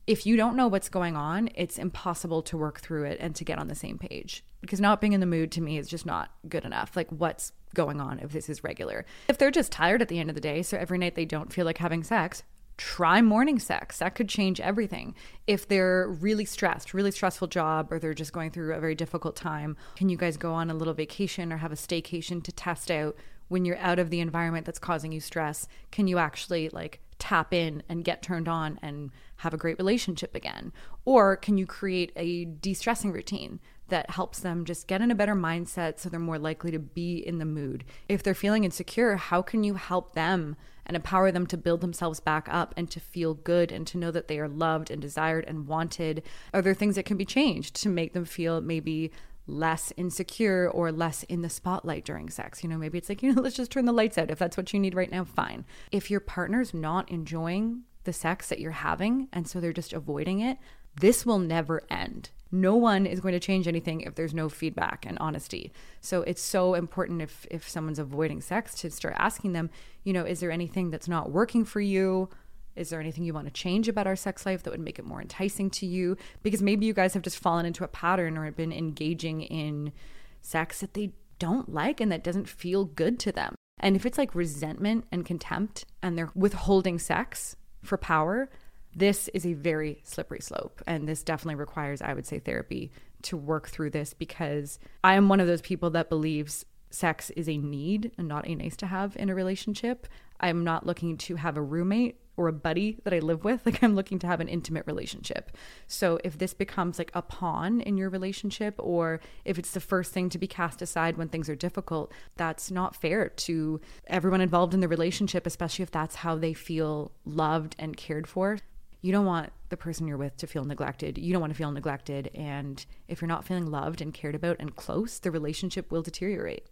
if 0.06 0.26
you 0.26 0.36
don't 0.36 0.56
know 0.56 0.68
what's 0.68 0.88
going 0.88 1.16
on, 1.16 1.48
it's 1.54 1.78
impossible 1.78 2.42
to 2.42 2.56
work 2.56 2.80
through 2.80 3.04
it 3.04 3.18
and 3.20 3.34
to 3.36 3.44
get 3.44 3.58
on 3.58 3.68
the 3.68 3.74
same 3.74 3.98
page 3.98 4.44
because 4.60 4.80
not 4.80 5.00
being 5.00 5.12
in 5.12 5.20
the 5.20 5.26
mood 5.26 5.52
to 5.52 5.60
me 5.60 5.78
is 5.78 5.88
just 5.88 6.06
not 6.06 6.30
good 6.48 6.64
enough. 6.64 6.96
Like, 6.96 7.10
what's 7.10 7.52
going 7.74 8.00
on 8.00 8.18
if 8.18 8.32
this 8.32 8.48
is 8.48 8.64
regular? 8.64 9.04
If 9.28 9.38
they're 9.38 9.50
just 9.50 9.72
tired 9.72 10.02
at 10.02 10.08
the 10.08 10.18
end 10.18 10.30
of 10.30 10.34
the 10.34 10.40
day, 10.40 10.62
so 10.62 10.76
every 10.76 10.98
night 10.98 11.14
they 11.14 11.24
don't 11.24 11.52
feel 11.52 11.64
like 11.64 11.78
having 11.78 12.02
sex, 12.02 12.42
try 12.76 13.22
morning 13.22 13.58
sex. 13.58 13.98
That 13.98 14.14
could 14.14 14.28
change 14.28 14.60
everything. 14.60 15.14
If 15.46 15.68
they're 15.68 16.08
really 16.08 16.44
stressed, 16.44 16.94
really 16.94 17.10
stressful 17.10 17.48
job, 17.48 17.92
or 17.92 17.98
they're 17.98 18.14
just 18.14 18.32
going 18.32 18.50
through 18.50 18.74
a 18.74 18.80
very 18.80 18.94
difficult 18.94 19.36
time, 19.36 19.76
can 19.96 20.08
you 20.08 20.16
guys 20.16 20.36
go 20.36 20.52
on 20.52 20.70
a 20.70 20.74
little 20.74 20.94
vacation 20.94 21.52
or 21.52 21.58
have 21.58 21.72
a 21.72 21.76
staycation 21.76 22.42
to 22.42 22.52
test 22.52 22.90
out 22.90 23.16
when 23.48 23.64
you're 23.64 23.78
out 23.78 23.98
of 23.98 24.10
the 24.10 24.20
environment 24.20 24.66
that's 24.66 24.78
causing 24.78 25.12
you 25.12 25.20
stress? 25.20 25.68
Can 25.90 26.08
you 26.08 26.18
actually 26.18 26.70
like 26.70 27.00
tap 27.22 27.54
in 27.54 27.84
and 27.88 28.04
get 28.04 28.20
turned 28.20 28.48
on 28.48 28.80
and 28.82 29.12
have 29.36 29.54
a 29.54 29.56
great 29.56 29.78
relationship 29.78 30.34
again? 30.34 30.72
Or 31.04 31.36
can 31.36 31.56
you 31.56 31.66
create 31.66 32.10
a 32.16 32.46
de 32.46 32.74
stressing 32.74 33.12
routine 33.12 33.60
that 33.90 34.10
helps 34.10 34.40
them 34.40 34.64
just 34.64 34.88
get 34.88 35.00
in 35.00 35.12
a 35.12 35.14
better 35.14 35.36
mindset 35.36 36.00
so 36.00 36.08
they're 36.08 36.18
more 36.18 36.38
likely 36.38 36.72
to 36.72 36.80
be 36.80 37.16
in 37.18 37.38
the 37.38 37.44
mood? 37.44 37.84
If 38.08 38.24
they're 38.24 38.34
feeling 38.34 38.64
insecure, 38.64 39.14
how 39.14 39.40
can 39.40 39.62
you 39.62 39.74
help 39.74 40.14
them 40.14 40.56
and 40.84 40.96
empower 40.96 41.30
them 41.30 41.46
to 41.46 41.56
build 41.56 41.80
themselves 41.80 42.18
back 42.18 42.48
up 42.50 42.74
and 42.76 42.90
to 42.90 42.98
feel 42.98 43.34
good 43.34 43.70
and 43.70 43.86
to 43.86 43.98
know 43.98 44.10
that 44.10 44.26
they 44.26 44.40
are 44.40 44.48
loved 44.48 44.90
and 44.90 45.00
desired 45.00 45.44
and 45.46 45.68
wanted? 45.68 46.24
Are 46.52 46.60
there 46.60 46.74
things 46.74 46.96
that 46.96 47.04
can 47.06 47.16
be 47.16 47.24
changed 47.24 47.76
to 47.76 47.88
make 47.88 48.14
them 48.14 48.24
feel 48.24 48.60
maybe 48.60 49.12
less 49.46 49.92
insecure 49.96 50.70
or 50.70 50.92
less 50.92 51.22
in 51.24 51.42
the 51.42 51.48
spotlight 51.48 52.04
during 52.04 52.30
sex. 52.30 52.62
You 52.62 52.68
know, 52.68 52.78
maybe 52.78 52.98
it's 52.98 53.08
like, 53.08 53.22
you 53.22 53.32
know, 53.32 53.42
let's 53.42 53.56
just 53.56 53.70
turn 53.70 53.84
the 53.84 53.92
lights 53.92 54.18
out. 54.18 54.30
If 54.30 54.38
that's 54.38 54.56
what 54.56 54.72
you 54.72 54.80
need 54.80 54.94
right 54.94 55.10
now, 55.10 55.24
fine. 55.24 55.64
If 55.90 56.10
your 56.10 56.20
partner's 56.20 56.72
not 56.72 57.10
enjoying 57.10 57.82
the 58.04 58.12
sex 58.12 58.48
that 58.48 58.58
you're 58.58 58.72
having 58.72 59.28
and 59.32 59.46
so 59.46 59.60
they're 59.60 59.72
just 59.72 59.92
avoiding 59.92 60.40
it, 60.40 60.58
this 61.00 61.24
will 61.24 61.38
never 61.38 61.82
end. 61.90 62.30
No 62.54 62.76
one 62.76 63.06
is 63.06 63.20
going 63.20 63.32
to 63.32 63.40
change 63.40 63.66
anything 63.66 64.02
if 64.02 64.14
there's 64.14 64.34
no 64.34 64.50
feedback 64.50 65.06
and 65.06 65.16
honesty. 65.18 65.72
So 66.02 66.20
it's 66.22 66.42
so 66.42 66.74
important 66.74 67.22
if 67.22 67.46
if 67.50 67.66
someone's 67.66 67.98
avoiding 67.98 68.42
sex 68.42 68.74
to 68.82 68.90
start 68.90 69.14
asking 69.16 69.54
them, 69.54 69.70
you 70.04 70.12
know, 70.12 70.26
is 70.26 70.40
there 70.40 70.50
anything 70.50 70.90
that's 70.90 71.08
not 71.08 71.30
working 71.30 71.64
for 71.64 71.80
you? 71.80 72.28
Is 72.76 72.90
there 72.90 73.00
anything 73.00 73.24
you 73.24 73.34
want 73.34 73.46
to 73.46 73.52
change 73.52 73.88
about 73.88 74.06
our 74.06 74.16
sex 74.16 74.46
life 74.46 74.62
that 74.62 74.70
would 74.70 74.80
make 74.80 74.98
it 74.98 75.04
more 75.04 75.20
enticing 75.20 75.70
to 75.70 75.86
you? 75.86 76.16
Because 76.42 76.62
maybe 76.62 76.86
you 76.86 76.94
guys 76.94 77.14
have 77.14 77.22
just 77.22 77.38
fallen 77.38 77.66
into 77.66 77.84
a 77.84 77.88
pattern 77.88 78.36
or 78.38 78.50
been 78.50 78.72
engaging 78.72 79.42
in 79.42 79.92
sex 80.40 80.80
that 80.80 80.94
they 80.94 81.12
don't 81.38 81.72
like 81.72 82.00
and 82.00 82.10
that 82.12 82.24
doesn't 82.24 82.48
feel 82.48 82.84
good 82.84 83.18
to 83.20 83.32
them. 83.32 83.54
And 83.80 83.96
if 83.96 84.06
it's 84.06 84.18
like 84.18 84.34
resentment 84.34 85.06
and 85.10 85.26
contempt 85.26 85.84
and 86.02 86.16
they're 86.16 86.30
withholding 86.34 86.98
sex 86.98 87.56
for 87.82 87.98
power, 87.98 88.48
this 88.94 89.28
is 89.28 89.44
a 89.44 89.54
very 89.54 90.00
slippery 90.04 90.40
slope. 90.40 90.82
And 90.86 91.08
this 91.08 91.22
definitely 91.22 91.56
requires, 91.56 92.00
I 92.00 92.14
would 92.14 92.26
say, 92.26 92.38
therapy 92.38 92.92
to 93.22 93.36
work 93.36 93.68
through 93.68 93.90
this 93.90 94.14
because 94.14 94.78
I 95.02 95.14
am 95.14 95.28
one 95.28 95.40
of 95.40 95.46
those 95.46 95.62
people 95.62 95.90
that 95.90 96.08
believes 96.08 96.64
sex 96.92 97.30
is 97.30 97.48
a 97.48 97.56
need 97.56 98.12
and 98.18 98.28
not 98.28 98.46
a 98.46 98.54
nice 98.54 98.76
to 98.76 98.86
have 98.86 99.16
in 99.16 99.30
a 99.30 99.34
relationship. 99.34 100.06
I'm 100.40 100.64
not 100.64 100.86
looking 100.86 101.16
to 101.18 101.36
have 101.36 101.56
a 101.56 101.62
roommate 101.62 102.18
or 102.36 102.48
a 102.48 102.52
buddy 102.52 102.98
that 103.04 103.12
I 103.12 103.18
live 103.18 103.44
with. 103.44 103.62
Like 103.72 103.82
I'm 103.82 103.94
looking 103.94 104.18
to 104.20 104.26
have 104.26 104.40
an 104.40 104.48
intimate 104.48 104.84
relationship. 104.86 105.56
So 105.86 106.18
if 106.24 106.36
this 106.36 106.52
becomes 106.52 106.98
like 106.98 107.12
a 107.14 107.22
pawn 107.22 107.80
in 107.80 107.96
your 107.96 108.10
relationship 108.10 108.74
or 108.78 109.20
if 109.44 109.58
it's 109.58 109.70
the 109.70 109.80
first 109.80 110.12
thing 110.12 110.28
to 110.30 110.38
be 110.38 110.46
cast 110.46 110.82
aside 110.82 111.16
when 111.16 111.28
things 111.28 111.48
are 111.48 111.54
difficult, 111.54 112.12
that's 112.36 112.70
not 112.70 112.96
fair 112.96 113.28
to 113.28 113.80
everyone 114.08 114.40
involved 114.40 114.74
in 114.74 114.80
the 114.80 114.88
relationship, 114.88 115.46
especially 115.46 115.84
if 115.84 115.90
that's 115.90 116.16
how 116.16 116.34
they 116.34 116.52
feel 116.52 117.12
loved 117.24 117.76
and 117.78 117.96
cared 117.96 118.26
for. 118.26 118.58
You 119.00 119.12
don't 119.12 119.26
want 119.26 119.50
the 119.68 119.76
person 119.76 120.06
you're 120.06 120.16
with 120.16 120.36
to 120.38 120.46
feel 120.46 120.64
neglected. 120.64 121.18
You 121.18 121.32
don't 121.32 121.40
want 121.40 121.52
to 121.52 121.58
feel 121.58 121.72
neglected. 121.72 122.30
And 122.34 122.84
if 123.08 123.20
you're 123.20 123.28
not 123.28 123.44
feeling 123.44 123.70
loved 123.70 124.00
and 124.00 124.12
cared 124.12 124.34
about 124.34 124.56
and 124.60 124.74
close, 124.76 125.18
the 125.18 125.30
relationship 125.30 125.90
will 125.90 126.02
deteriorate. 126.02 126.66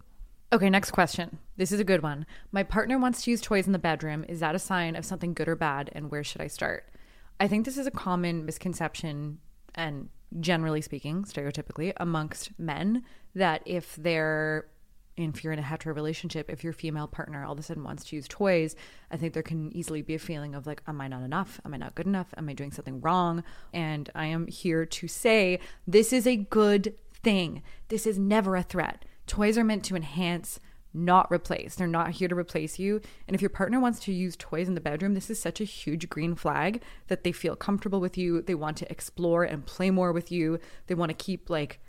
Okay, 0.53 0.69
next 0.69 0.91
question. 0.91 1.37
This 1.55 1.71
is 1.71 1.79
a 1.79 1.85
good 1.85 2.03
one. 2.03 2.25
My 2.51 2.63
partner 2.63 2.99
wants 2.99 3.23
to 3.23 3.31
use 3.31 3.39
toys 3.39 3.67
in 3.67 3.71
the 3.71 3.79
bedroom. 3.79 4.25
Is 4.27 4.41
that 4.41 4.53
a 4.53 4.59
sign 4.59 4.97
of 4.97 5.05
something 5.05 5.33
good 5.33 5.47
or 5.47 5.55
bad? 5.55 5.89
And 5.93 6.11
where 6.11 6.25
should 6.25 6.41
I 6.41 6.47
start? 6.47 6.89
I 7.39 7.47
think 7.47 7.63
this 7.63 7.77
is 7.77 7.87
a 7.87 7.91
common 7.91 8.45
misconception, 8.45 9.39
and 9.75 10.09
generally 10.41 10.81
speaking, 10.81 11.23
stereotypically, 11.23 11.93
amongst 11.97 12.51
men 12.59 13.03
that 13.33 13.61
if 13.65 13.95
they're 13.95 14.67
if 15.17 15.43
you're 15.43 15.53
in 15.53 15.59
a 15.59 15.61
hetero 15.61 15.93
relationship, 15.93 16.49
if 16.49 16.63
your 16.63 16.73
female 16.73 17.07
partner 17.07 17.45
all 17.45 17.53
of 17.53 17.59
a 17.59 17.61
sudden 17.61 17.83
wants 17.83 18.03
to 18.05 18.15
use 18.15 18.27
toys, 18.27 18.75
I 19.11 19.17
think 19.17 19.33
there 19.33 19.43
can 19.43 19.71
easily 19.75 20.01
be 20.01 20.15
a 20.15 20.19
feeling 20.19 20.55
of 20.55 20.65
like, 20.65 20.81
am 20.87 20.99
I 20.99 21.07
not 21.07 21.23
enough? 21.23 21.61
Am 21.63 21.73
I 21.73 21.77
not 21.77 21.95
good 21.95 22.07
enough? 22.07 22.33
Am 22.37 22.49
I 22.49 22.53
doing 22.53 22.71
something 22.71 23.01
wrong? 23.01 23.43
And 23.73 24.09
I 24.15 24.25
am 24.27 24.47
here 24.47 24.85
to 24.85 25.07
say 25.07 25.59
this 25.85 26.11
is 26.11 26.25
a 26.25 26.37
good 26.37 26.95
thing. 27.13 27.61
This 27.89 28.07
is 28.07 28.17
never 28.17 28.55
a 28.55 28.63
threat. 28.63 29.05
Toys 29.31 29.57
are 29.57 29.63
meant 29.63 29.85
to 29.85 29.95
enhance, 29.95 30.59
not 30.93 31.31
replace. 31.31 31.75
They're 31.75 31.87
not 31.87 32.11
here 32.11 32.27
to 32.27 32.35
replace 32.35 32.77
you. 32.77 32.99
And 33.25 33.33
if 33.33 33.41
your 33.41 33.49
partner 33.49 33.79
wants 33.79 34.01
to 34.01 34.11
use 34.11 34.35
toys 34.35 34.67
in 34.67 34.75
the 34.75 34.81
bedroom, 34.81 35.13
this 35.13 35.29
is 35.29 35.41
such 35.41 35.61
a 35.61 35.63
huge 35.63 36.09
green 36.09 36.35
flag 36.35 36.83
that 37.07 37.23
they 37.23 37.31
feel 37.31 37.55
comfortable 37.55 38.01
with 38.01 38.17
you. 38.17 38.41
They 38.41 38.55
want 38.55 38.75
to 38.79 38.91
explore 38.91 39.45
and 39.45 39.65
play 39.65 39.89
more 39.89 40.11
with 40.11 40.33
you. 40.33 40.59
They 40.87 40.95
want 40.95 41.11
to 41.11 41.15
keep 41.15 41.49
like 41.49 41.79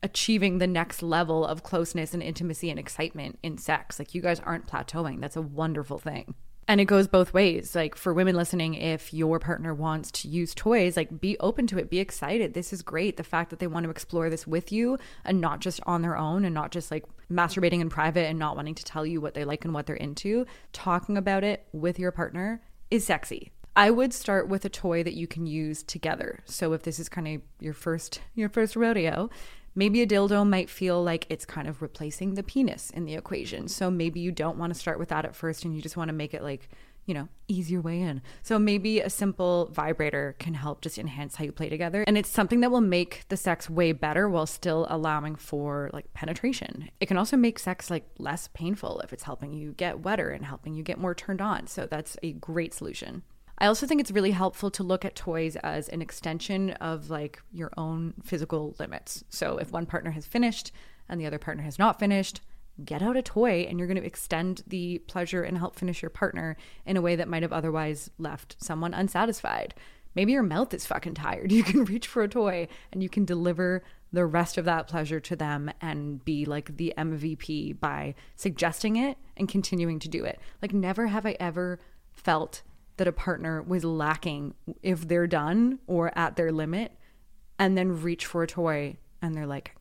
achieving 0.00 0.58
the 0.58 0.68
next 0.68 1.02
level 1.02 1.44
of 1.44 1.64
closeness 1.64 2.14
and 2.14 2.22
intimacy 2.22 2.70
and 2.70 2.78
excitement 2.78 3.40
in 3.42 3.58
sex. 3.58 3.98
Like 3.98 4.14
you 4.14 4.22
guys 4.22 4.38
aren't 4.38 4.68
plateauing. 4.68 5.20
That's 5.20 5.34
a 5.34 5.42
wonderful 5.42 5.98
thing. 5.98 6.36
And 6.68 6.80
it 6.80 6.86
goes 6.86 7.06
both 7.06 7.32
ways. 7.32 7.74
Like 7.74 7.94
for 7.94 8.12
women 8.12 8.34
listening, 8.34 8.74
if 8.74 9.14
your 9.14 9.38
partner 9.38 9.72
wants 9.72 10.10
to 10.12 10.28
use 10.28 10.54
toys, 10.54 10.96
like 10.96 11.20
be 11.20 11.38
open 11.38 11.66
to 11.68 11.78
it, 11.78 11.90
be 11.90 12.00
excited. 12.00 12.54
This 12.54 12.72
is 12.72 12.82
great. 12.82 13.16
The 13.16 13.22
fact 13.22 13.50
that 13.50 13.60
they 13.60 13.68
want 13.68 13.84
to 13.84 13.90
explore 13.90 14.28
this 14.28 14.46
with 14.46 14.72
you 14.72 14.98
and 15.24 15.40
not 15.40 15.60
just 15.60 15.80
on 15.86 16.02
their 16.02 16.16
own 16.16 16.44
and 16.44 16.54
not 16.54 16.72
just 16.72 16.90
like 16.90 17.04
masturbating 17.30 17.80
in 17.80 17.88
private 17.88 18.26
and 18.26 18.38
not 18.38 18.56
wanting 18.56 18.74
to 18.74 18.84
tell 18.84 19.06
you 19.06 19.20
what 19.20 19.34
they 19.34 19.44
like 19.44 19.64
and 19.64 19.74
what 19.74 19.86
they're 19.86 19.96
into, 19.96 20.44
talking 20.72 21.16
about 21.16 21.44
it 21.44 21.66
with 21.72 21.98
your 21.98 22.10
partner 22.10 22.60
is 22.90 23.06
sexy. 23.06 23.52
I 23.76 23.90
would 23.90 24.14
start 24.14 24.48
with 24.48 24.64
a 24.64 24.70
toy 24.70 25.02
that 25.02 25.14
you 25.14 25.26
can 25.26 25.46
use 25.46 25.82
together. 25.82 26.40
So 26.46 26.72
if 26.72 26.82
this 26.82 26.98
is 26.98 27.10
kind 27.10 27.28
of 27.28 27.42
your 27.60 27.74
first 27.74 28.20
your 28.34 28.48
first 28.48 28.74
rodeo, 28.74 29.28
Maybe 29.78 30.00
a 30.00 30.06
dildo 30.06 30.48
might 30.48 30.70
feel 30.70 31.04
like 31.04 31.26
it's 31.28 31.44
kind 31.44 31.68
of 31.68 31.82
replacing 31.82 32.34
the 32.34 32.42
penis 32.42 32.88
in 32.90 33.04
the 33.04 33.14
equation. 33.14 33.68
So 33.68 33.90
maybe 33.90 34.20
you 34.20 34.32
don't 34.32 34.56
want 34.56 34.72
to 34.72 34.78
start 34.78 34.98
with 34.98 35.10
that 35.10 35.26
at 35.26 35.36
first 35.36 35.64
and 35.64 35.76
you 35.76 35.82
just 35.82 35.98
want 35.98 36.08
to 36.08 36.14
make 36.14 36.32
it 36.32 36.42
like, 36.42 36.70
you 37.04 37.12
know, 37.12 37.28
ease 37.46 37.70
your 37.70 37.82
way 37.82 38.00
in. 38.00 38.22
So 38.42 38.58
maybe 38.58 39.00
a 39.00 39.10
simple 39.10 39.68
vibrator 39.72 40.34
can 40.38 40.54
help 40.54 40.80
just 40.80 40.98
enhance 40.98 41.36
how 41.36 41.44
you 41.44 41.52
play 41.52 41.68
together. 41.68 42.04
And 42.06 42.16
it's 42.16 42.30
something 42.30 42.60
that 42.60 42.70
will 42.70 42.80
make 42.80 43.24
the 43.28 43.36
sex 43.36 43.68
way 43.68 43.92
better 43.92 44.30
while 44.30 44.46
still 44.46 44.86
allowing 44.88 45.36
for 45.36 45.90
like 45.92 46.12
penetration. 46.14 46.88
It 46.98 47.06
can 47.06 47.18
also 47.18 47.36
make 47.36 47.58
sex 47.58 47.90
like 47.90 48.08
less 48.18 48.48
painful 48.54 49.00
if 49.00 49.12
it's 49.12 49.24
helping 49.24 49.52
you 49.52 49.72
get 49.72 50.00
wetter 50.00 50.30
and 50.30 50.46
helping 50.46 50.72
you 50.72 50.82
get 50.82 50.98
more 50.98 51.14
turned 51.14 51.42
on. 51.42 51.66
So 51.66 51.86
that's 51.86 52.16
a 52.22 52.32
great 52.32 52.72
solution. 52.72 53.22
I 53.58 53.66
also 53.66 53.86
think 53.86 54.00
it's 54.00 54.10
really 54.10 54.32
helpful 54.32 54.70
to 54.72 54.82
look 54.82 55.04
at 55.04 55.16
toys 55.16 55.56
as 55.56 55.88
an 55.88 56.02
extension 56.02 56.70
of 56.72 57.08
like 57.08 57.40
your 57.52 57.70
own 57.76 58.14
physical 58.22 58.74
limits. 58.78 59.24
So 59.30 59.56
if 59.56 59.72
one 59.72 59.86
partner 59.86 60.10
has 60.10 60.26
finished 60.26 60.72
and 61.08 61.20
the 61.20 61.26
other 61.26 61.38
partner 61.38 61.62
has 61.62 61.78
not 61.78 61.98
finished, 61.98 62.42
get 62.84 63.00
out 63.00 63.16
a 63.16 63.22
toy 63.22 63.66
and 63.68 63.78
you're 63.78 63.88
going 63.88 64.00
to 64.00 64.06
extend 64.06 64.62
the 64.66 64.98
pleasure 65.06 65.42
and 65.42 65.56
help 65.56 65.76
finish 65.76 66.02
your 66.02 66.10
partner 66.10 66.56
in 66.84 66.98
a 66.98 67.00
way 67.00 67.16
that 67.16 67.28
might 67.28 67.42
have 67.42 67.52
otherwise 67.52 68.10
left 68.18 68.56
someone 68.58 68.92
unsatisfied. 68.92 69.74
Maybe 70.14 70.32
your 70.32 70.42
mouth 70.42 70.74
is 70.74 70.86
fucking 70.86 71.14
tired. 71.14 71.50
You 71.56 71.62
can 71.62 71.84
reach 71.84 72.06
for 72.06 72.22
a 72.22 72.28
toy 72.28 72.68
and 72.92 73.02
you 73.02 73.08
can 73.08 73.24
deliver 73.24 73.82
the 74.12 74.26
rest 74.26 74.58
of 74.58 74.66
that 74.66 74.86
pleasure 74.86 75.20
to 75.20 75.36
them 75.36 75.70
and 75.80 76.22
be 76.24 76.44
like 76.44 76.76
the 76.76 76.92
MVP 76.96 77.80
by 77.80 78.14
suggesting 78.34 78.96
it 78.96 79.16
and 79.36 79.48
continuing 79.48 79.98
to 80.00 80.08
do 80.08 80.24
it. 80.24 80.40
Like, 80.62 80.72
never 80.72 81.08
have 81.08 81.26
I 81.26 81.36
ever 81.40 81.80
felt 82.12 82.62
that 82.96 83.08
a 83.08 83.12
partner 83.12 83.62
was 83.62 83.84
lacking 83.84 84.54
if 84.82 85.06
they're 85.06 85.26
done 85.26 85.78
or 85.86 86.16
at 86.18 86.36
their 86.36 86.52
limit 86.52 86.92
and 87.58 87.76
then 87.76 88.02
reach 88.02 88.26
for 88.26 88.42
a 88.42 88.46
toy 88.46 88.96
and 89.22 89.34
they're 89.34 89.46
like, 89.46 89.74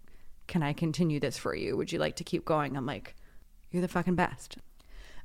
Can 0.48 0.64
I 0.64 0.74
continue 0.74 1.20
this 1.20 1.38
for 1.38 1.56
you? 1.56 1.78
Would 1.78 1.92
you 1.92 2.00
like 2.00 2.16
to 2.18 2.24
keep 2.24 2.46
going? 2.46 2.76
I'm 2.76 2.86
like, 2.86 3.16
You're 3.72 3.82
the 3.82 3.88
fucking 3.88 4.16
best. 4.16 4.58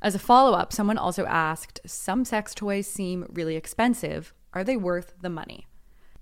As 0.03 0.15
a 0.15 0.19
follow 0.19 0.57
up, 0.57 0.73
someone 0.73 0.99
also 0.99 1.27
asked 1.27 1.81
Some 1.87 2.25
sex 2.25 2.55
toys 2.55 2.87
seem 2.87 3.27
really 3.33 3.57
expensive. 3.57 4.33
Are 4.53 4.65
they 4.65 4.77
worth 4.77 5.15
the 5.21 5.31
money? 5.31 5.67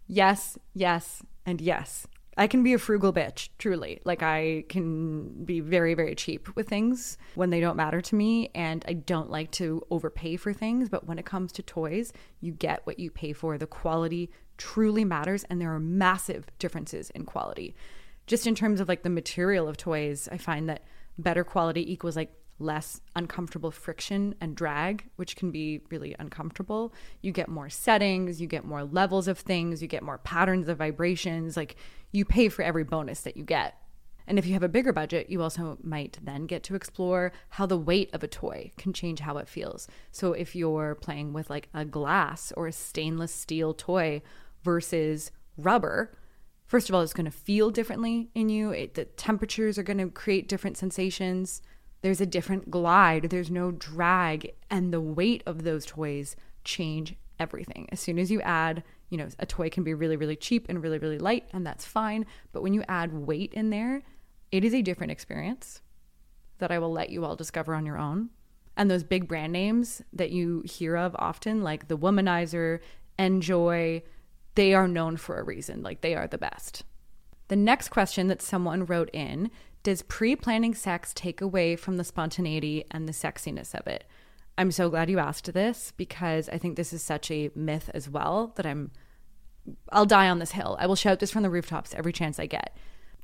Yes, 0.06 0.58
yes, 0.74 1.22
and 1.44 1.60
yes. 1.60 2.06
I 2.38 2.46
can 2.46 2.62
be 2.62 2.72
a 2.72 2.78
frugal 2.78 3.12
bitch, 3.12 3.48
truly. 3.58 4.00
Like, 4.04 4.22
I 4.22 4.64
can 4.68 5.44
be 5.44 5.58
very, 5.58 5.94
very 5.94 6.14
cheap 6.14 6.54
with 6.54 6.68
things 6.68 7.18
when 7.34 7.50
they 7.50 7.58
don't 7.58 7.76
matter 7.76 8.00
to 8.00 8.14
me. 8.14 8.50
And 8.54 8.84
I 8.86 8.92
don't 8.92 9.28
like 9.28 9.50
to 9.52 9.84
overpay 9.90 10.36
for 10.36 10.52
things. 10.52 10.88
But 10.88 11.06
when 11.06 11.18
it 11.18 11.26
comes 11.26 11.50
to 11.52 11.62
toys, 11.62 12.12
you 12.40 12.52
get 12.52 12.86
what 12.86 13.00
you 13.00 13.10
pay 13.10 13.32
for. 13.32 13.58
The 13.58 13.66
quality 13.66 14.30
truly 14.56 15.04
matters. 15.04 15.44
And 15.50 15.60
there 15.60 15.74
are 15.74 15.80
massive 15.80 16.46
differences 16.60 17.10
in 17.10 17.24
quality. 17.24 17.74
Just 18.28 18.46
in 18.46 18.54
terms 18.54 18.78
of 18.78 18.88
like 18.88 19.02
the 19.02 19.10
material 19.10 19.68
of 19.68 19.76
toys, 19.76 20.28
I 20.30 20.38
find 20.38 20.68
that 20.68 20.84
better 21.18 21.42
quality 21.42 21.92
equals 21.92 22.14
like 22.14 22.32
less 22.58 23.00
uncomfortable 23.14 23.70
friction 23.70 24.34
and 24.40 24.56
drag, 24.56 25.04
which 25.16 25.36
can 25.36 25.50
be 25.50 25.80
really 25.90 26.14
uncomfortable. 26.18 26.92
You 27.22 27.32
get 27.32 27.48
more 27.48 27.70
settings, 27.70 28.40
you 28.40 28.46
get 28.46 28.64
more 28.64 28.84
levels 28.84 29.28
of 29.28 29.38
things, 29.38 29.80
you 29.80 29.88
get 29.88 30.02
more 30.02 30.18
patterns 30.18 30.68
of 30.68 30.78
vibrations. 30.78 31.56
Like 31.56 31.76
you 32.12 32.24
pay 32.24 32.48
for 32.48 32.62
every 32.62 32.84
bonus 32.84 33.20
that 33.22 33.36
you 33.36 33.44
get. 33.44 33.76
And 34.26 34.38
if 34.38 34.46
you 34.46 34.52
have 34.52 34.62
a 34.62 34.68
bigger 34.68 34.92
budget, 34.92 35.30
you 35.30 35.42
also 35.42 35.78
might 35.82 36.18
then 36.22 36.44
get 36.44 36.62
to 36.64 36.74
explore 36.74 37.32
how 37.48 37.64
the 37.64 37.78
weight 37.78 38.10
of 38.12 38.22
a 38.22 38.28
toy 38.28 38.72
can 38.76 38.92
change 38.92 39.20
how 39.20 39.38
it 39.38 39.48
feels. 39.48 39.88
So 40.12 40.34
if 40.34 40.54
you're 40.54 40.94
playing 40.96 41.32
with 41.32 41.48
like 41.48 41.68
a 41.72 41.86
glass 41.86 42.52
or 42.54 42.66
a 42.66 42.72
stainless 42.72 43.32
steel 43.32 43.72
toy 43.72 44.20
versus 44.62 45.30
rubber, 45.56 46.14
first 46.66 46.90
of 46.90 46.94
all, 46.94 47.00
it's 47.00 47.14
going 47.14 47.24
to 47.24 47.30
feel 47.30 47.70
differently 47.70 48.28
in 48.34 48.50
you. 48.50 48.70
It, 48.70 48.94
the 48.94 49.06
temperatures 49.06 49.78
are 49.78 49.82
going 49.82 49.98
to 49.98 50.10
create 50.10 50.46
different 50.46 50.76
sensations. 50.76 51.62
There's 52.00 52.20
a 52.20 52.26
different 52.26 52.70
glide, 52.70 53.24
there's 53.24 53.50
no 53.50 53.72
drag, 53.72 54.52
and 54.70 54.92
the 54.92 55.00
weight 55.00 55.42
of 55.46 55.64
those 55.64 55.84
toys 55.84 56.36
change 56.64 57.16
everything. 57.40 57.88
As 57.90 58.00
soon 58.00 58.18
as 58.18 58.30
you 58.30 58.40
add, 58.42 58.84
you 59.10 59.18
know, 59.18 59.28
a 59.38 59.46
toy 59.46 59.70
can 59.70 59.84
be 59.84 59.94
really, 59.94 60.16
really 60.16 60.36
cheap 60.36 60.66
and 60.68 60.82
really, 60.82 60.98
really 60.98 61.18
light, 61.18 61.48
and 61.52 61.66
that's 61.66 61.84
fine. 61.84 62.26
But 62.52 62.62
when 62.62 62.74
you 62.74 62.84
add 62.88 63.12
weight 63.12 63.52
in 63.54 63.70
there, 63.70 64.02
it 64.52 64.64
is 64.64 64.74
a 64.74 64.82
different 64.82 65.12
experience 65.12 65.80
that 66.58 66.70
I 66.70 66.78
will 66.78 66.92
let 66.92 67.10
you 67.10 67.24
all 67.24 67.36
discover 67.36 67.74
on 67.74 67.86
your 67.86 67.98
own. 67.98 68.30
And 68.76 68.90
those 68.90 69.02
big 69.02 69.26
brand 69.26 69.52
names 69.52 70.02
that 70.12 70.30
you 70.30 70.62
hear 70.64 70.96
of 70.96 71.16
often, 71.18 71.62
like 71.62 71.88
the 71.88 71.98
Womanizer, 71.98 72.80
Njoy, 73.18 74.02
they 74.54 74.74
are 74.74 74.88
known 74.88 75.16
for 75.16 75.38
a 75.38 75.44
reason. 75.44 75.82
Like 75.82 76.00
they 76.00 76.14
are 76.14 76.28
the 76.28 76.38
best. 76.38 76.84
The 77.48 77.56
next 77.56 77.88
question 77.88 78.28
that 78.28 78.42
someone 78.42 78.86
wrote 78.86 79.10
in 79.12 79.50
does 79.88 80.02
pre 80.02 80.36
planning 80.36 80.74
sex 80.74 81.14
take 81.14 81.40
away 81.40 81.74
from 81.74 81.96
the 81.96 82.04
spontaneity 82.04 82.84
and 82.90 83.08
the 83.08 83.12
sexiness 83.12 83.74
of 83.74 83.86
it? 83.86 84.04
I'm 84.58 84.70
so 84.70 84.90
glad 84.90 85.08
you 85.08 85.18
asked 85.18 85.50
this 85.54 85.94
because 85.96 86.50
I 86.50 86.58
think 86.58 86.76
this 86.76 86.92
is 86.92 87.02
such 87.02 87.30
a 87.30 87.50
myth 87.54 87.90
as 87.94 88.06
well 88.06 88.52
that 88.56 88.66
I'm, 88.66 88.90
I'll 89.90 90.04
die 90.04 90.28
on 90.28 90.40
this 90.40 90.52
hill. 90.52 90.76
I 90.78 90.86
will 90.86 90.94
shout 90.94 91.20
this 91.20 91.30
from 91.30 91.42
the 91.42 91.48
rooftops 91.48 91.94
every 91.94 92.12
chance 92.12 92.38
I 92.38 92.44
get. 92.44 92.76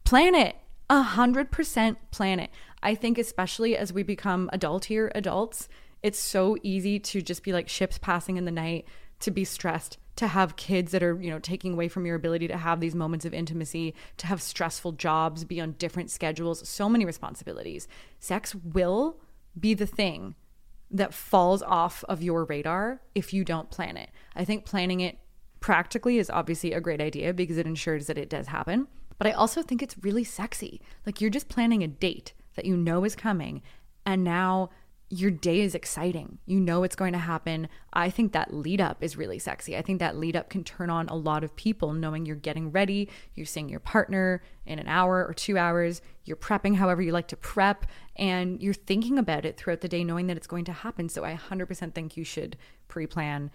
Plan 0.04 0.34
it. 0.34 0.56
A 0.88 1.02
hundred 1.02 1.50
percent 1.50 1.98
plan 2.10 2.40
it. 2.40 2.48
I 2.82 2.94
think, 2.94 3.18
especially 3.18 3.76
as 3.76 3.92
we 3.92 4.02
become 4.02 4.48
adultier 4.50 5.10
adults, 5.14 5.68
it's 6.02 6.18
so 6.18 6.56
easy 6.62 6.98
to 6.98 7.20
just 7.20 7.42
be 7.42 7.52
like 7.52 7.68
ships 7.68 7.98
passing 7.98 8.38
in 8.38 8.46
the 8.46 8.50
night, 8.50 8.86
to 9.20 9.30
be 9.30 9.44
stressed, 9.44 9.98
to 10.16 10.28
have 10.28 10.56
kids 10.56 10.92
that 10.92 11.02
are, 11.02 11.20
you 11.20 11.30
know, 11.30 11.38
taking 11.38 11.72
away 11.72 11.88
from 11.88 12.06
your 12.06 12.16
ability 12.16 12.46
to 12.48 12.56
have 12.56 12.80
these 12.80 12.94
moments 12.94 13.24
of 13.24 13.34
intimacy, 13.34 13.94
to 14.16 14.26
have 14.26 14.40
stressful 14.40 14.92
jobs, 14.92 15.44
be 15.44 15.60
on 15.60 15.72
different 15.72 16.10
schedules, 16.10 16.66
so 16.68 16.88
many 16.88 17.04
responsibilities. 17.04 17.88
Sex 18.18 18.54
will 18.54 19.18
be 19.58 19.74
the 19.74 19.86
thing 19.86 20.34
that 20.90 21.12
falls 21.12 21.62
off 21.62 22.04
of 22.08 22.22
your 22.22 22.44
radar 22.44 23.00
if 23.14 23.32
you 23.32 23.44
don't 23.44 23.70
plan 23.70 23.96
it. 23.96 24.10
I 24.36 24.44
think 24.44 24.64
planning 24.64 25.00
it 25.00 25.18
practically 25.60 26.18
is 26.18 26.30
obviously 26.30 26.72
a 26.72 26.80
great 26.80 27.00
idea 27.00 27.32
because 27.32 27.58
it 27.58 27.66
ensures 27.66 28.06
that 28.06 28.18
it 28.18 28.28
does 28.28 28.48
happen. 28.48 28.86
But 29.18 29.26
I 29.26 29.32
also 29.32 29.62
think 29.62 29.82
it's 29.82 29.96
really 30.02 30.24
sexy. 30.24 30.80
Like 31.06 31.20
you're 31.20 31.30
just 31.30 31.48
planning 31.48 31.82
a 31.82 31.88
date 31.88 32.34
that 32.54 32.64
you 32.64 32.76
know 32.76 33.04
is 33.04 33.16
coming 33.16 33.62
and 34.06 34.22
now 34.22 34.70
your 35.10 35.30
day 35.30 35.60
is 35.60 35.74
exciting. 35.74 36.38
You 36.46 36.58
know 36.58 36.82
it's 36.82 36.96
going 36.96 37.12
to 37.12 37.18
happen. 37.18 37.68
I 37.92 38.10
think 38.10 38.32
that 38.32 38.52
lead 38.52 38.80
up 38.80 39.02
is 39.02 39.16
really 39.16 39.38
sexy. 39.38 39.76
I 39.76 39.82
think 39.82 40.00
that 40.00 40.16
lead 40.16 40.34
up 40.34 40.50
can 40.50 40.64
turn 40.64 40.90
on 40.90 41.08
a 41.08 41.14
lot 41.14 41.44
of 41.44 41.54
people 41.56 41.92
knowing 41.92 42.26
you're 42.26 42.36
getting 42.36 42.72
ready, 42.72 43.08
you're 43.34 43.46
seeing 43.46 43.68
your 43.68 43.80
partner 43.80 44.42
in 44.66 44.78
an 44.78 44.88
hour 44.88 45.24
or 45.24 45.34
2 45.34 45.58
hours, 45.58 46.00
you're 46.24 46.36
prepping 46.36 46.76
however 46.76 47.02
you 47.02 47.12
like 47.12 47.28
to 47.28 47.36
prep 47.36 47.86
and 48.16 48.62
you're 48.62 48.74
thinking 48.74 49.18
about 49.18 49.44
it 49.44 49.56
throughout 49.56 49.82
the 49.82 49.88
day 49.88 50.02
knowing 50.02 50.26
that 50.26 50.36
it's 50.36 50.46
going 50.46 50.64
to 50.64 50.72
happen. 50.72 51.08
So 51.08 51.24
I 51.24 51.36
100% 51.36 51.94
think 51.94 52.16
you 52.16 52.24
should 52.24 52.56
pre-plan. 52.88 53.50